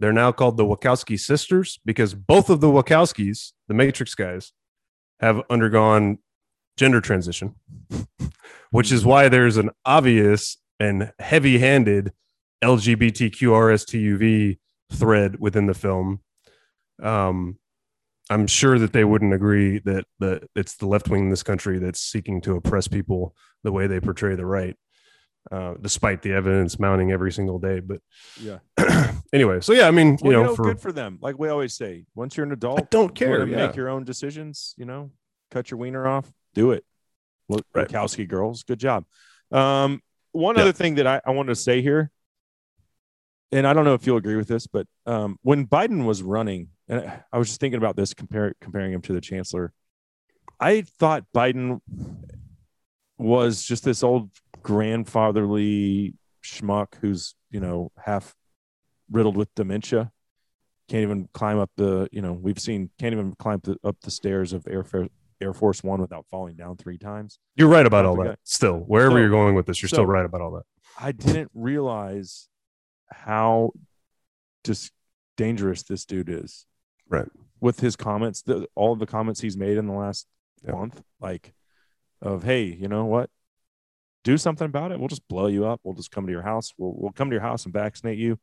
[0.00, 4.52] They're now called the Wachowski sisters because both of the Wachowskis, the Matrix guys,
[5.20, 6.18] have undergone
[6.76, 7.54] gender transition,
[8.70, 12.12] which is why there's an obvious and heavy handed
[12.64, 14.58] LGBTQRSTUV
[14.92, 16.20] thread within the film.
[17.02, 17.58] Um,
[18.32, 21.78] I'm sure that they wouldn't agree that that it's the left wing in this country
[21.78, 24.76] that's seeking to oppress people the way they portray the right.
[25.50, 27.80] uh, despite the evidence mounting every single day.
[27.80, 28.00] But
[28.40, 28.58] Yeah.
[29.32, 31.18] anyway, so yeah, I mean, you Well, know, for good for them.
[31.20, 33.46] Like we always say, once you're an adult, I don't you care.
[33.46, 33.66] Yeah.
[33.66, 34.74] make your own decisions.
[34.78, 35.10] You know,
[35.50, 36.84] cut your wiener off, do it.
[37.48, 37.90] Look, Right.
[38.28, 39.04] Girls, good job.
[39.50, 40.00] Um,
[40.32, 40.62] one Yeah.
[40.62, 42.10] other thing that I, I wanted to say here,
[43.50, 46.68] and I don't know if you'll agree with this, but um, when Biden was running,
[46.88, 49.72] and I- was just thinking about this, compare, comparing him to the chancellor.
[50.60, 51.80] I thought Biden
[53.18, 54.30] was just this old
[54.62, 56.14] grandfatherly
[56.44, 58.34] schmuck who's you know half
[59.10, 60.10] riddled with dementia
[60.88, 64.10] can't even climb up the you know we've seen can't even climb the, up the
[64.10, 65.08] stairs of air, Fa-
[65.40, 68.38] air force one without falling down three times You're right about all that.
[68.44, 70.64] Still, wherever So- you're going with this, you're so- still right about all that.
[70.98, 72.48] i didn't realize
[73.10, 73.70] how
[74.64, 74.90] just
[75.36, 76.66] dangerous this dude is
[77.12, 77.28] Right.
[77.60, 80.26] with his comments the, all of the comments he's made in the last
[80.64, 80.72] Yeah.
[80.72, 81.52] month like
[82.20, 83.28] of hey you know what
[84.24, 86.72] do something about it we'll just blow you up we'll just come to your house
[86.78, 88.38] we'll, we'll come to your house and vaccinate you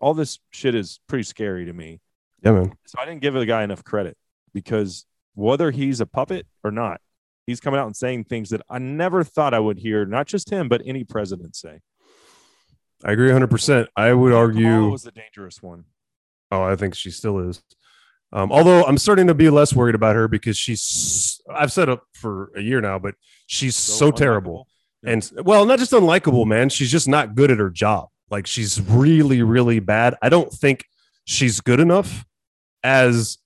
[0.00, 2.00] all this shit is pretty scary to me
[2.42, 2.72] Yeah, man.
[2.86, 4.16] So I didn't give the guy enough credit
[4.54, 7.00] because whether he's a puppet or not,
[7.46, 10.50] he's coming out and saying things that I never thought I would hear, not just
[10.50, 11.78] him, but any president say.
[13.04, 13.46] I agree 100.
[13.48, 14.90] percent I would Kamala argue.
[14.90, 15.84] was the dangerous one.
[16.50, 17.62] Oh, I think she still is.
[18.32, 21.40] Um, although I'm starting to be less worried about her because she's.
[21.50, 23.14] I've said it for a year now, but
[23.46, 24.66] she's so, terrible.
[25.04, 25.32] unlikable.
[25.36, 28.80] and well not just unlikable man she's just not good at her job like she's
[28.80, 30.84] really really bad i don't think
[31.24, 32.24] she's good enough
[32.82, 33.38] as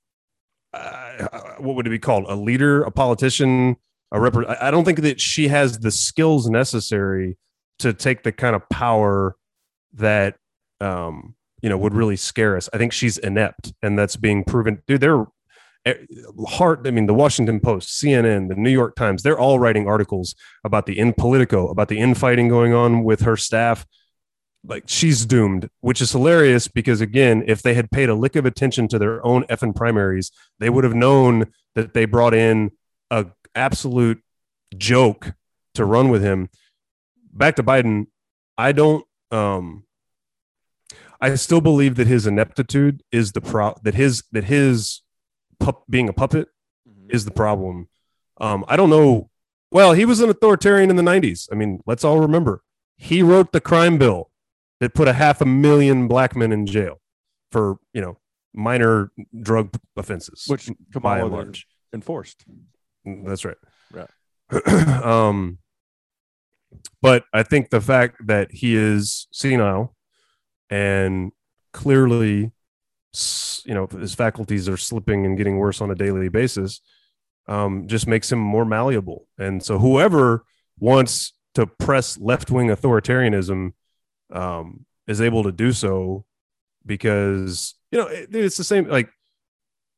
[0.75, 1.27] uh,
[1.59, 3.77] what would it be called a leader a politician
[4.13, 7.37] a rep i don't think that she has the skills necessary
[7.79, 9.37] to take the kind of power
[9.93, 10.37] that
[10.81, 14.83] um you know would really scare us i think she's inept and that's being proven
[14.87, 15.25] dude they're
[15.87, 15.95] eh,
[16.47, 20.35] hard i mean the washington post cnn the new york times they're all writing articles
[20.65, 23.87] about the in Politico, about the infighting going on with her staff.
[24.65, 28.47] Like she's doomed, which is hilarious because again, if they had paid a lick of
[28.47, 32.71] attention to their own effing primaries, they would have known that they brought in
[33.11, 34.21] a absolute
[34.77, 35.33] joke
[35.75, 36.49] to run with him.
[37.33, 38.07] Back to Biden,
[38.57, 39.85] I don't um
[41.23, 45.03] I still believe that his ineptitude is the pro that his that his
[45.61, 46.49] pup being a puppet
[46.89, 47.15] Mhm.
[47.15, 47.89] is the problem.
[48.41, 49.31] Um, I don't know.
[49.71, 51.49] Well, he was an authoritarian in the 90s.
[51.51, 52.63] I mean, let's all remember
[52.97, 54.31] he wrote the crime bill
[54.81, 57.01] that put a half a million black men in jail
[57.53, 58.19] for, you know,
[58.53, 60.45] minor drug offenses.
[60.49, 60.69] which
[61.01, 61.67] by and large.
[61.95, 62.45] enforced.
[63.05, 63.57] That's right.
[63.93, 64.11] Right.
[65.05, 65.59] um,
[67.01, 69.95] but I think the fact that he is senile
[70.73, 71.33] and
[71.73, 72.51] clearly,
[73.65, 76.81] you know, his faculties are slipping and getting worse on a daily basis,
[77.47, 79.27] um, just makes him more malleable.
[79.39, 80.45] And so, whoever
[80.79, 83.73] wants to press left wing authoritarianism
[84.33, 86.25] um, is able to do so
[86.87, 88.89] because, you know, it, it's the same.
[88.89, 89.11] Like,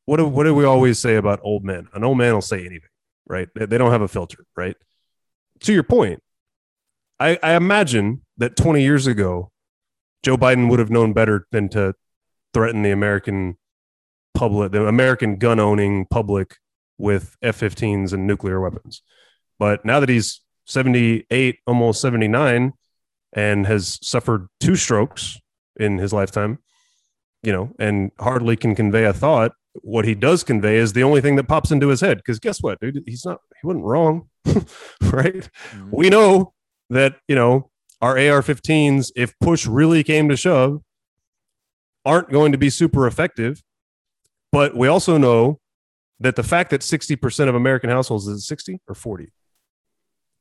[0.05, 1.87] what do, what do we always say about old men?
[1.93, 2.89] An old man will say anything
[3.27, 3.49] right?
[3.55, 4.75] They, they don't have a filter, right?
[5.61, 6.21] To your point,
[7.19, 9.51] I, I imagine that 20 years ago,
[10.25, 11.93] Joe Biden would have known better than to
[12.51, 13.57] threaten the American
[14.33, 16.55] public, the American gun owning public
[16.97, 19.03] with F 15s and nuclear weapons.
[19.59, 22.73] But now that he's 78, almost 79,
[23.33, 25.39] and has suffered two strokes
[25.79, 26.57] in his lifetime,
[27.43, 29.51] you know, and hardly can convey a thought,
[29.83, 32.17] what he does convey is the only thing that pops into his head.
[32.17, 33.03] Because guess what, dude?
[33.05, 34.27] He's not, he wasn't wrong,
[35.03, 35.47] right?
[35.71, 35.91] Mhm.
[35.91, 36.55] We know
[36.89, 37.69] that, you know,
[38.05, 40.83] our AR 15s, if push really came to shove,
[42.05, 43.63] aren't going to be super effective.
[44.51, 45.59] But we also know
[46.19, 49.31] that the fact that 60% of American households is 60 or 40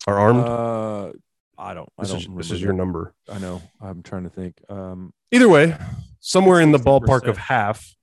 [0.06, 0.40] are armed.
[0.40, 1.12] Uh,
[1.56, 1.88] I don't.
[1.98, 3.14] I this, don't is, this is your number.
[3.32, 3.62] I know.
[3.80, 4.60] I'm trying to think.
[4.68, 5.74] Um, Either way,
[6.20, 7.96] somewhere in the ballpark of half,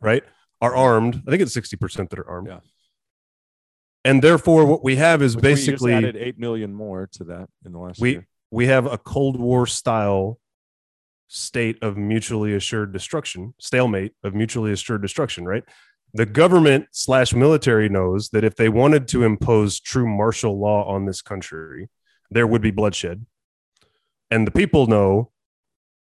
[0.00, 0.24] right,
[0.62, 1.22] are armed.
[1.26, 2.48] I think it's 60% that are armed.
[2.48, 2.60] Yeah.
[4.04, 7.24] And therefore, what we have is which we just basically added eight million more to
[7.24, 8.26] that in the last we year.
[8.50, 10.38] we have a Cold War style
[11.28, 15.64] state of mutually assured destruction, stalemate of mutually assured destruction, right?
[16.12, 21.06] The government slash military knows that if they wanted to impose true martial law on
[21.06, 21.88] this country,
[22.30, 23.26] there would be bloodshed.
[24.30, 25.32] And the people know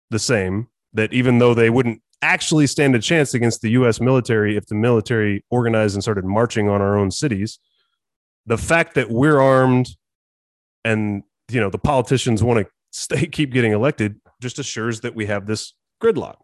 [0.10, 4.58] the same that even though they wouldn't actually stand a chance against the US military
[4.58, 7.60] if the military organized and started marching on our own cities,
[8.46, 9.90] the fact that we're armed
[10.84, 15.26] and you know the politicians want to stay keep getting elected just assures that we
[15.28, 16.38] have this gridlock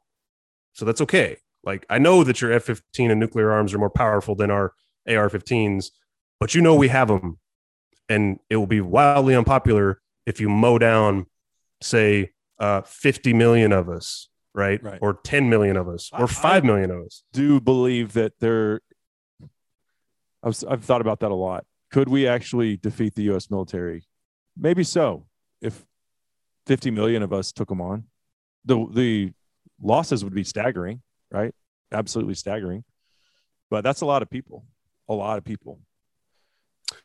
[0.74, 4.36] so that's okay like i know that your f-15 and nuclear arms are more powerful
[4.36, 4.74] than our
[5.08, 5.92] ar-15s
[6.40, 7.38] but you know we have them
[8.10, 11.26] and it will be wildly unpopular if you mow down,
[11.82, 14.82] say, uh, 50 million of us, right?
[14.84, 15.00] Right.
[15.02, 17.24] Or 10 million of us, or 5 I- million of us.
[17.34, 18.82] do believe that there.
[20.44, 21.66] I was, I've thought about that a lot.
[21.92, 23.50] Could we actually defeat the U.S.
[23.50, 24.04] military?
[24.58, 25.26] Maybe so.
[25.62, 25.86] If
[26.66, 28.06] 50 million of us took them on,
[28.66, 29.34] the the
[29.82, 31.54] losses would be staggering, right?
[31.92, 32.84] Absolutely staggering.
[33.70, 34.66] But that's a lot of people.
[35.10, 35.80] A lot of people.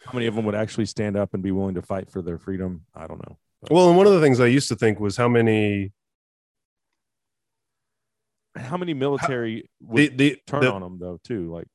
[0.04, 2.38] How many of them would actually stand up and be willing to fight for their
[2.38, 2.86] freedom?
[2.94, 3.38] I don't know.
[3.70, 5.92] Well, and one of the things I used to think was how many
[8.56, 11.18] How many military the would the turn the, on them though?
[11.24, 11.68] Too like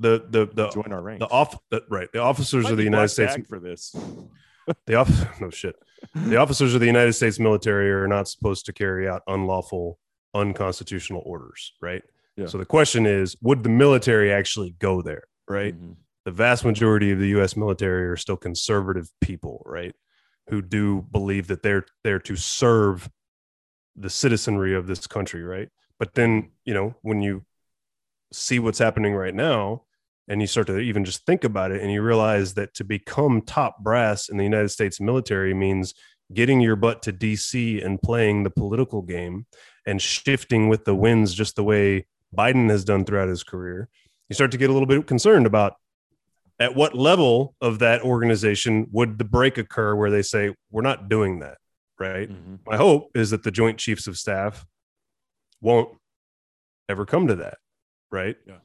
[0.00, 1.20] the the the, join our ranks.
[1.20, 3.94] the off the, right the officers Might of the United States for this.
[4.86, 5.76] the off no shit
[6.14, 9.98] the officers of the United States military are not supposed to carry out unlawful
[10.34, 12.02] unconstitutional orders, right?
[12.36, 12.46] Yeah.
[12.46, 15.74] So the question is, would the military actually go there, right?
[15.74, 15.96] Mhm.
[16.24, 17.56] the vast majority of the U.S.
[17.56, 19.94] military are still conservative people, right?
[20.50, 23.08] Who do believe that they're there to serve
[23.96, 25.70] the citizenry of this country, right?
[25.98, 27.44] But then, you know, when you
[28.32, 29.84] see what's happening right now,
[30.28, 33.40] and you start to even just think about it, and you realize that to become
[33.42, 35.94] top brass in the United States military means
[36.32, 39.46] getting your butt to DC and playing the political game
[39.86, 42.06] and shifting with the winds, just the way
[42.36, 43.88] Biden has done throughout his career.
[44.28, 45.76] You start to get a little bit concerned about
[46.60, 51.08] at what level of that organization would the break occur where they say we're not
[51.08, 51.56] doing that
[51.98, 52.58] right Mhm.
[52.66, 54.66] my hope is that the joint chiefs of staff
[55.60, 55.96] won't
[56.88, 57.58] ever come to that
[58.10, 58.36] right.
[58.46, 58.58] Yeah.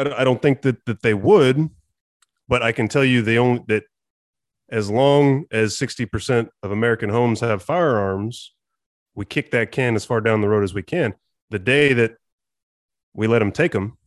[0.00, 1.68] I don't, I don't think that that they would
[2.48, 3.84] but i can tell you they only that
[4.70, 8.54] as long as 60% of american homes have firearms
[9.14, 11.14] we kick that can as far down the road as we can
[11.50, 12.12] the day that
[13.14, 13.98] we let them take them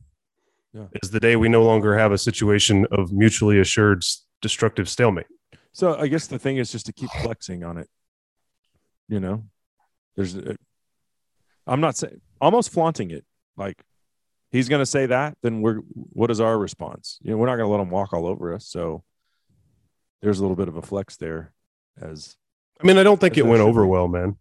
[0.73, 0.87] Yeah.
[1.01, 4.01] is the day we no longer have a situation of mutually assured
[4.41, 5.27] destructive stalemate
[5.73, 7.89] So I guess the thing is just to keep flexing on it.
[9.09, 9.43] You know,
[10.15, 10.55] there's, a,
[11.67, 13.25] I'm not saying almost flaunting it.
[13.57, 13.77] Like
[14.53, 17.19] he's going to say that, then we're, what is our response?
[17.21, 18.65] You know, we're not going to let him walk all over us.
[18.65, 19.03] So
[20.21, 21.51] there's a little bit of a flex there
[21.99, 22.37] as
[22.81, 23.89] I mean, I don't think it went over be.
[23.89, 24.37] well, man.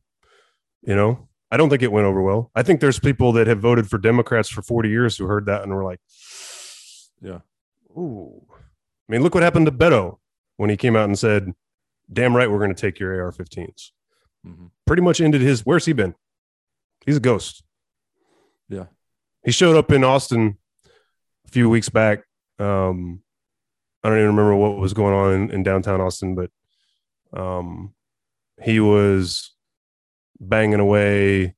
[0.82, 2.50] You know, I don't think it went over well.
[2.54, 5.62] I think there's people that have voted for Democrats for 40 years who heard that
[5.62, 6.00] and were like,
[7.20, 7.40] Yeah.
[7.96, 8.46] Ooh.
[8.50, 10.18] I mean, look what happened to Beto
[10.56, 11.52] when he came out and said,
[12.12, 13.90] damn right, we're going to take your AR 15s.
[14.46, 14.70] Mhm.
[14.86, 16.14] Pretty much ended his, where's he been?
[17.04, 17.62] He's a ghost.
[18.68, 18.86] Yeah.
[19.44, 20.58] He showed up in Austin
[21.46, 22.24] a few weeks back.
[22.58, 23.22] Um,
[24.02, 26.50] I don't even remember what was going on in, in downtown Austin, but
[27.32, 27.94] um,
[28.62, 29.52] he was
[30.40, 31.54] banging away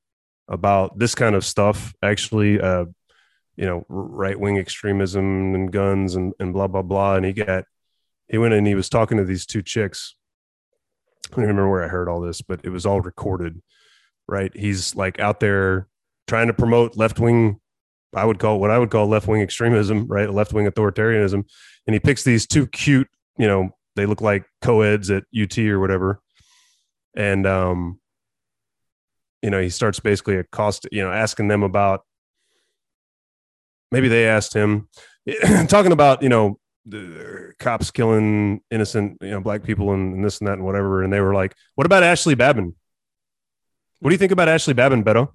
[0.49, 1.95] about this kind of stuff.
[2.03, 2.87] Actually, uh,
[3.57, 7.17] you know, right wing extremism and guns and, and blah blah blah.
[7.17, 7.65] And he got
[8.29, 10.15] he went and he was talking to these two chicks.
[11.33, 13.63] I don't remember where I heard all this, but it was all recorded.
[14.27, 14.55] Right?
[14.57, 15.89] He's like out there
[16.27, 17.61] trying to promote left wing.
[18.15, 20.31] I would call what I would call left wing extremism, right?
[20.31, 21.45] Left wing authoritarianism,
[21.87, 23.09] and he picks these two cute,
[23.39, 26.21] you know, they look like co-eds at UT or whatever,
[27.17, 28.01] and um,
[29.43, 32.03] you know, he starts basically accost, you know, asking them about.
[33.93, 34.89] Maybe they asked him,
[35.69, 40.39] talking about you know, the cops killing innocent you know black people and, and this
[40.39, 42.67] and that and whatever, and they were like, "What about Ashley Babbitt?
[44.01, 45.31] What do you think about Ashley Babbitt, Beto?"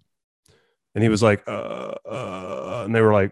[0.95, 3.31] And he was like, uh, uh, and they were like,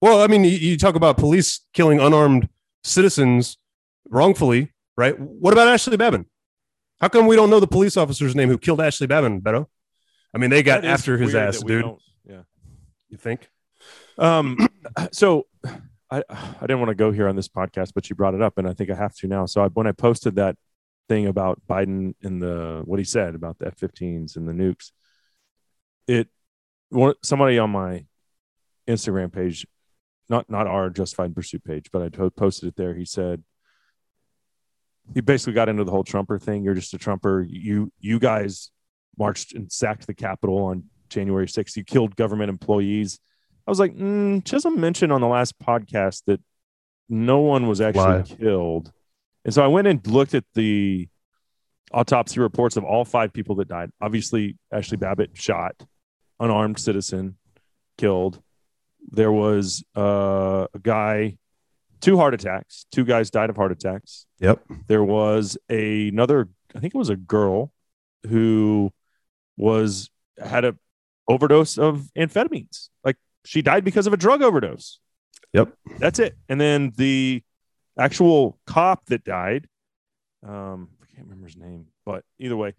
[0.00, 2.48] well, I mean, you, you talk about police killing unarmed
[2.82, 3.58] citizens
[4.08, 5.18] wrongfully, right?
[5.18, 6.26] What about Ashley Babbitt?
[7.00, 9.66] How come we don't know the police officer's name who killed Ashley Babbitt, Beto?
[10.34, 11.84] I mean, they got after his ass, dude.
[12.26, 12.42] Yeah.
[13.08, 13.48] You think?
[14.18, 14.68] Um,
[15.12, 15.46] so
[16.10, 18.58] I I didn't want to go here on this podcast, but you brought it up,
[18.58, 19.46] and I think I have to now.
[19.46, 20.56] So I, when I posted that
[21.08, 24.90] thing about Biden and the what he said about the F-15s and the nukes,
[26.06, 26.28] it
[27.22, 28.06] somebody on my
[28.88, 29.66] Instagram page,
[30.28, 32.94] not not our Justified Pursuit page, but I posted it there.
[32.94, 33.42] He said
[35.12, 36.62] he basically got into the whole Trumper thing.
[36.62, 37.44] You're just a Trumper.
[37.46, 38.70] You you guys
[39.18, 41.76] marched and sacked the Capitol on January 6th.
[41.76, 43.20] You killed government employees.
[43.66, 46.40] I was like, mm, Chisholm mentioned on the last podcast that
[47.08, 48.92] no one was actually killed.
[49.44, 51.08] And so I went and looked at the
[51.92, 53.90] autopsy reports of all five people that died.
[54.00, 55.74] Obviously, Ashley Babbitt shot,
[56.40, 57.36] unarmed citizen,
[57.98, 58.42] killed.
[59.10, 61.36] There was uh, a guy,
[62.00, 62.86] two heart attacks.
[62.90, 64.26] Two guys died of heart attacks.
[64.40, 64.62] Yep.
[64.86, 67.70] There was a, another, I think it was a girl
[68.28, 68.92] who
[69.56, 70.10] was
[70.42, 70.76] had a
[71.28, 72.88] overdose of amphetamines.
[73.04, 74.98] Like she died because of a drug overdose.
[75.52, 75.72] Yep.
[75.98, 76.36] That's it.
[76.48, 77.42] And then the
[77.98, 79.68] actual cop that died,
[80.42, 82.74] um, I can't remember his name, but either way,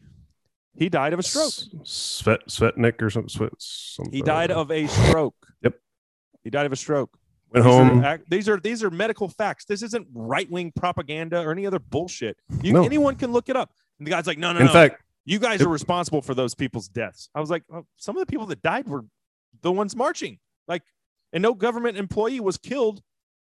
[0.77, 1.51] he died of a stroke.
[1.83, 3.29] Svet Svetnik or something.
[3.29, 5.35] Svet, something He died of a stroke.
[5.61, 5.75] Yep.
[6.43, 7.17] He died of a stroke.
[7.51, 8.03] went These home.
[8.05, 9.65] Are, these are these are medical facts.
[9.65, 12.37] This isn't right wing propaganda or any other bullshit.
[12.61, 12.83] You, No.
[12.83, 13.71] Anyone can look it up.
[13.99, 14.71] And the guy's like, no, no, In no.
[14.73, 17.29] fact, you guys it- are responsible for those people's deaths.
[17.33, 19.05] I was like, oh, some of the people that died were
[19.61, 20.37] the ones marching.
[20.67, 20.83] Like,
[21.33, 23.01] and no government employee was killed.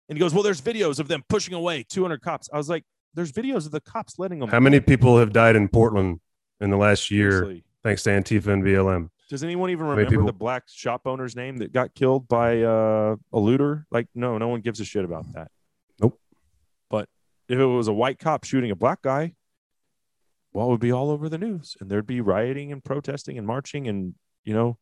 [0.07, 2.47] And he goes, well, there's videos of them pushing away 200 cops.
[2.53, 2.83] I was like,
[3.15, 4.49] there's videos of the cops letting them.
[4.49, 6.19] how many people have died in Portland
[6.61, 7.63] in the last year Seriously.
[7.83, 9.09] thanks to Antifa and BLM?
[9.29, 13.15] Does anyone even remember people- the black shop owner's name that got killed by uh,
[13.33, 13.87] a looter?
[13.91, 15.49] Like, no, no one gives a shit about that.
[15.99, 16.19] Nope.
[16.89, 17.09] But
[17.49, 19.33] if it was a white cop shooting a black guy,
[20.53, 23.45] well, it would be all over the news, and there'd be rioting and protesting and
[23.45, 24.13] marching, and
[24.45, 24.77] you know,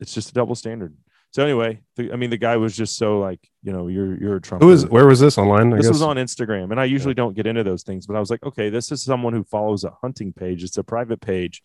[0.00, 0.96] it's just a double standard.
[1.32, 4.36] So anyway, the, I mean, the guy was just so like, you know, you're you're
[4.36, 4.62] a Trump.
[4.64, 4.86] Who is?
[4.86, 5.72] Where was this online?
[5.72, 5.92] I This guess.
[5.94, 8.42] was on Instagram, and I usually don't get into those things, but I was like,
[8.42, 10.64] okay, this is someone who follows a hunting page.
[10.64, 11.62] It's a private page.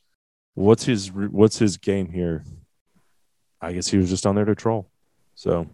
[0.53, 2.43] What's his What's his game here?
[3.59, 4.91] I guess he was just on there to troll.
[5.34, 5.68] So,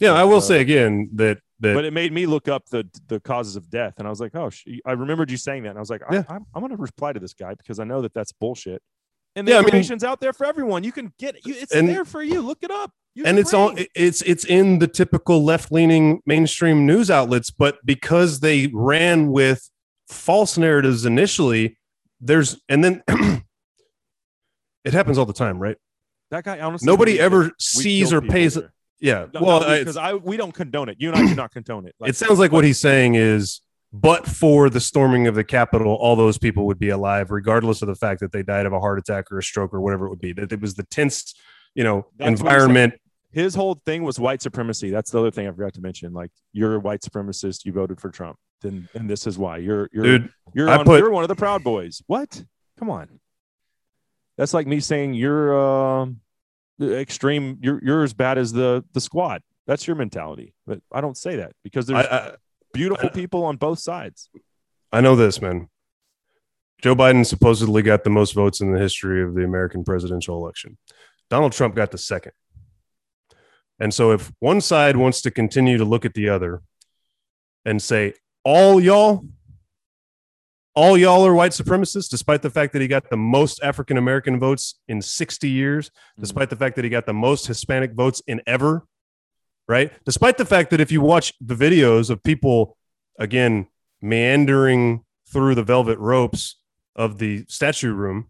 [0.00, 2.84] Yeah, I Uh, will say again that that but it made me look up the
[3.06, 5.70] the causes of death, and I was like, oh, sh- I remembered you saying that,
[5.70, 6.24] and I was like, Yeah.
[6.28, 8.82] I, I'm I'm going to reply to this guy because I know that that's bullshit.
[9.36, 10.82] And the Yeah, I mean- information's out there for everyone.
[10.84, 11.54] You can get you.
[11.56, 12.40] It's And- there for you.
[12.40, 12.92] Look it up.
[13.14, 18.38] Use and it's all it's it's in the typical left-leaning mainstream news outlets but because
[18.40, 19.68] they ran with
[20.08, 21.76] false narratives initially
[22.20, 23.02] there's and then
[24.84, 25.76] it happens all the time right
[26.30, 26.60] that guy.
[26.60, 28.70] Honestly, nobody ever sees or pays here.
[29.00, 30.96] yeah No, well because I we don't condone it.
[31.00, 31.94] You and I do not condone it.
[31.98, 33.62] Like, it sounds like what he's saying is
[33.92, 37.88] but for the storming of the capitol all those people would be alive regardless of
[37.88, 40.10] the fact that they died of a heart attack or a stroke or whatever it
[40.10, 41.34] would be that it was the tense
[41.74, 42.94] you know That's environment
[43.30, 44.90] his whole thing was white supremacy.
[44.90, 46.12] That's the other thing I forgot to mention.
[46.12, 49.88] Like you're a white supremacist, you voted for Trump, then and this is why you're
[49.92, 52.02] you're dude you're on, put- you're one of the Proud Boys.
[52.06, 52.42] What?
[52.78, 53.20] Come on.
[54.36, 56.20] That's like me saying you're um
[56.80, 57.58] extreme.
[57.60, 59.42] You're you're as bad as the the squad.
[59.66, 60.54] That's your mentality.
[60.66, 62.34] But I don't say that because I, there's I,
[62.78, 64.30] beautiful people on both sides.
[64.92, 65.68] I know this, man.
[66.80, 70.78] Joe Biden supposedly got the most votes in the history of the American presidential election.
[71.28, 72.32] Donald Trump got the second.
[73.80, 76.62] And so, if one side wants to continue to look at the other
[77.64, 78.14] and say,
[78.44, 79.24] all y'all,
[80.76, 84.38] all y'all are white supremacists, despite the fact that he got the most African American
[84.38, 86.22] votes in 60 years, hmm.
[86.22, 88.86] despite the fact that he got the most Hispanic votes in ever,
[89.68, 89.92] right?
[90.04, 92.76] Despite the fact that if you watch the videos of people,
[93.18, 93.68] again,
[94.00, 96.56] meandering through the velvet ropes
[96.96, 98.28] of the statue room,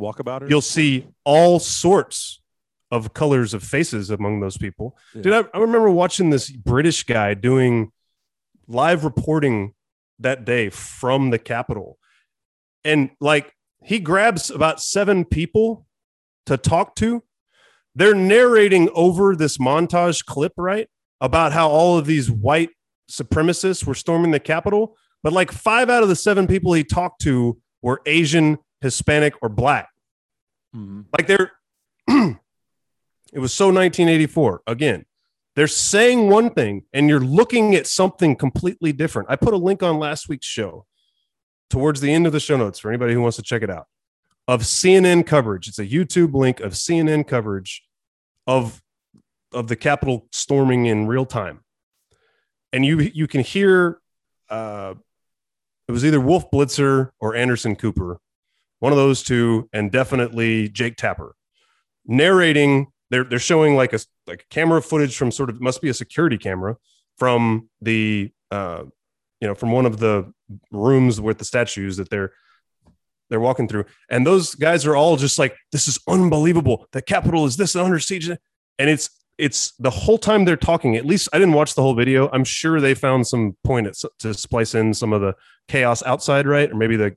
[0.00, 0.48] Walkabout.
[0.50, 2.40] you'll see all sorts
[2.90, 4.98] of colors of faces among those people.
[5.14, 5.22] Yeah.
[5.22, 7.92] Dude, I, I remember watching this British guy doing
[8.66, 9.74] live reporting
[10.18, 11.98] that day from the Capitol.
[12.84, 15.86] And like he grabs about seven people
[16.46, 17.22] to talk to.
[17.94, 20.88] They're narrating over this montage clip, right?
[21.20, 22.70] About how all of these white
[23.10, 24.96] supremacists were storming the Capitol.
[25.22, 29.48] But like five out of the seven people he talked to were Asian, Hispanic, or
[29.48, 29.88] black.
[30.74, 31.06] Mhm.
[31.16, 31.52] Like they're,
[32.08, 34.62] it was so 1984.
[34.66, 35.04] Again,
[35.56, 39.28] they're saying one thing and you're looking at something completely different.
[39.30, 40.86] I put a link on last week's show
[41.68, 43.86] towards the end of the show notes for anybody who wants to check it out
[44.50, 45.68] of CNN coverage.
[45.68, 47.84] It's a YouTube link of CNN coverage
[48.48, 48.82] of
[49.52, 51.60] of the Capitol storming in real time,
[52.72, 54.00] and you you can hear
[54.48, 54.94] uh,
[55.86, 58.18] it was either Wolf Blitzer or Anderson Cooper,
[58.80, 61.36] one of those two, and definitely Jake Tapper
[62.04, 62.88] narrating.
[63.10, 66.38] They're they're showing like a like camera footage from sort of must be a security
[66.38, 66.76] camera
[67.18, 68.82] from the uh,
[69.40, 70.32] you know from one of the
[70.72, 72.32] rooms with the statues that they're
[73.30, 76.86] they're walking through, and those guys are all just like, "This is unbelievable.
[76.92, 78.38] The Capitol is this under siege," and
[78.90, 79.08] it's
[79.38, 80.96] it's the whole time they're talking.
[80.96, 82.28] At least I didn't watch the whole video.
[82.30, 85.34] I'm sure they found some point at, to splice in some of the
[85.66, 86.70] chaos outside, right?
[86.70, 87.16] Or maybe the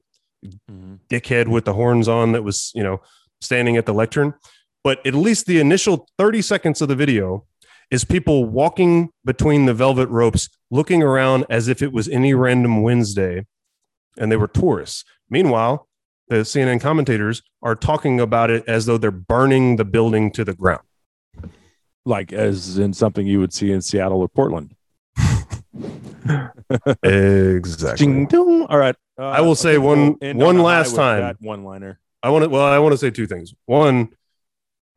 [0.71, 0.99] Mhm.
[1.09, 3.01] dickhead with the horns on that was you know
[3.41, 4.33] standing at the lectern.
[4.83, 7.45] But at least the initial 30 seconds of the video
[7.91, 12.81] is people walking between the velvet ropes, looking around as if it was any random
[12.81, 13.45] Wednesday,
[14.17, 15.03] and they were tourists.
[15.29, 15.87] Meanwhile,
[16.29, 20.53] the CNN commentators are talking about it as though they're burning the building to the
[20.53, 20.83] ground.
[22.05, 24.75] Like as in something you would see in Seattle or Portland.
[27.03, 28.05] Exactly.
[28.05, 28.63] Ding dong.
[28.67, 28.95] All right.
[29.19, 31.35] Uh, I will say think one- end one on last time.
[31.41, 31.99] One liner.
[32.21, 32.49] I want to.
[32.49, 33.53] Well, I want to say two things.
[33.65, 34.09] One,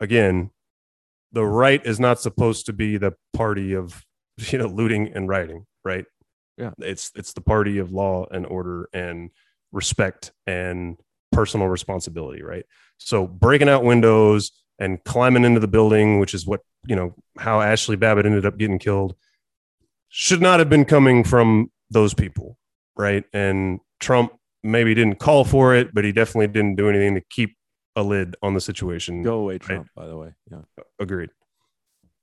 [0.01, 0.51] again,
[1.33, 4.05] the right is not supposed to be the party of
[4.39, 6.05] you know looting and rioting, right?
[6.57, 6.71] Yeah.
[6.79, 9.31] It's it's the party of law and order and
[9.73, 10.97] respect and
[11.37, 12.65] personal responsibility, right?
[12.97, 17.61] So breaking out windows and climbing into the building, which is what, you know, how
[17.61, 19.15] Ashley Babbitt ended up getting killed,
[20.09, 22.57] should not have been coming from those people,
[22.97, 23.25] right?
[23.35, 24.33] And Trump
[24.63, 27.55] maybe didn't call for it, but he definitely didn't do anything to keep
[27.97, 29.23] a lid on the situation.
[29.23, 29.89] Go away, Trump.
[29.95, 30.61] By the way, yeah.
[30.99, 31.31] Agreed.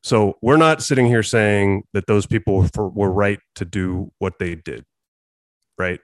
[0.02, 4.40] So we're not sitting here saying that those people for, were right to do what
[4.40, 4.86] they did,
[5.78, 6.02] right?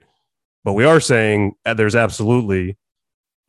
[0.64, 2.76] But we are saying that there's absolutely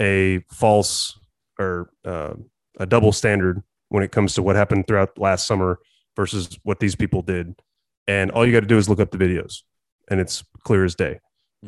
[0.01, 1.17] a false
[1.59, 2.33] or uh,
[2.79, 5.79] a double standard when it comes to what happened throughout last summer
[6.15, 7.55] versus what these people did.
[8.07, 9.59] And all you got to do is look up the videos,
[10.09, 11.19] and it's clear as day.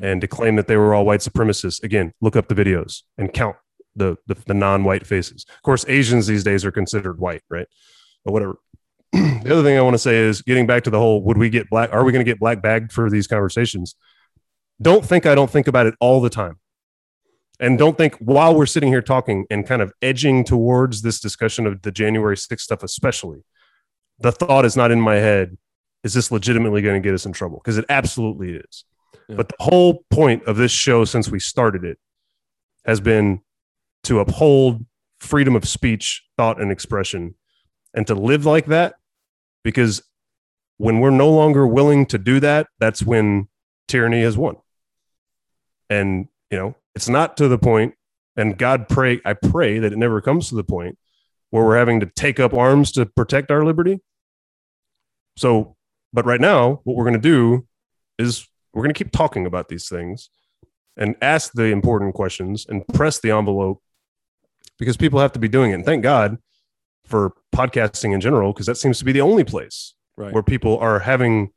[0.02, 3.32] And to claim that they were all white supremacists, again, look up the videos and
[3.32, 3.56] count
[3.96, 5.46] the the, the non-white faces.
[5.48, 7.68] Of course, Asians these days are considered white, right?
[8.26, 8.58] But whatever.
[9.12, 11.50] the other thing I want to say is getting back to the whole would we
[11.50, 13.96] get black are we going to get black bagged for these conversations?
[14.82, 16.58] Don't think I don't think about it all the time.
[17.60, 21.68] And don't think while we're sitting here talking and kind of edging towards this discussion
[21.68, 23.44] of the January 6th stuff, especially,
[24.20, 25.58] the thought is not in my head,
[26.04, 27.62] is this legitimately going to get us in trouble?
[27.64, 28.86] Because it absolutely is.
[29.30, 29.36] Yeah.
[29.36, 31.98] But the whole point of this show since we started it
[32.86, 33.42] has been
[34.04, 34.86] to uphold
[35.20, 37.36] freedom of speech, thought, and expression,
[37.94, 38.96] and to live like that.
[39.64, 40.04] Because
[40.78, 43.48] when we're no longer willing to do that, that's when
[43.88, 44.58] tyranny has won.
[45.90, 47.96] And, you know, it's not to the point,
[48.36, 50.98] and God pray, I pray that it never comes to the point
[51.50, 54.00] where we're having to take up arms to protect our liberty.
[55.38, 55.76] So,
[56.12, 57.68] but right now, what we're going to do
[58.18, 60.30] is we're going to keep talking about these things
[60.98, 63.82] and ask the important questions and press the envelope
[64.78, 65.76] because people have to be doing it.
[65.76, 66.38] And thank God
[67.06, 70.32] for podcasting in general, because that seems to be the only place Right.
[70.32, 71.50] where people are having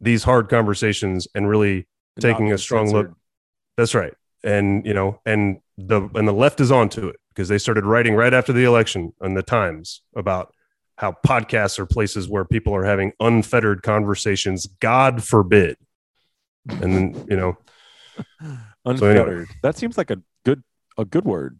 [0.00, 3.08] these hard conversations and really And taking a strong censored.
[3.08, 3.18] look.
[3.76, 4.14] That's right.
[4.44, 8.14] And you know, and the and the left is onto it because they started writing
[8.14, 10.52] right after the election on the Times about
[10.96, 14.66] how podcasts are places where people are having unfettered conversations.
[14.80, 15.76] God forbid.
[16.68, 17.58] And then, you know,
[18.84, 19.48] Unfettered.
[19.62, 20.62] That seems like a good
[20.96, 21.58] a good word.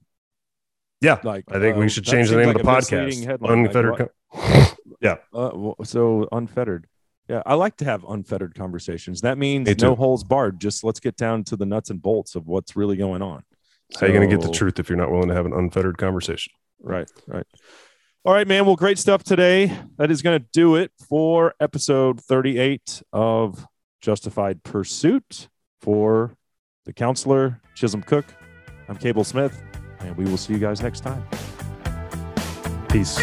[1.00, 3.24] yeah, Like I think uh, we should change the name like of the podcast.
[3.26, 3.64] headline.
[3.64, 4.10] Like, Unfettered.
[5.00, 6.86] yeah Uh, well, so unfettered.
[7.28, 9.22] Yeah, I like to have unfettered conversations.
[9.22, 10.60] That means no holes barred.
[10.60, 13.42] Just let's get down to the nuts and bolts of what's really going on.
[13.94, 15.52] How are you going to get the truth if you're not willing to have an
[15.52, 16.52] unfettered conversation?
[16.80, 17.46] Right, right.
[18.24, 18.66] All right, man.
[18.66, 19.76] Well, great stuff today.
[19.98, 23.66] That is going to do it for episode 38 of
[24.00, 25.48] Justified Pursuit
[25.80, 26.36] for
[26.84, 28.26] the counselor, Chisholm Cook.
[28.88, 29.60] I'm Cable Smith,
[30.00, 31.24] and we will see you guys next time.
[32.88, 33.18] Peace.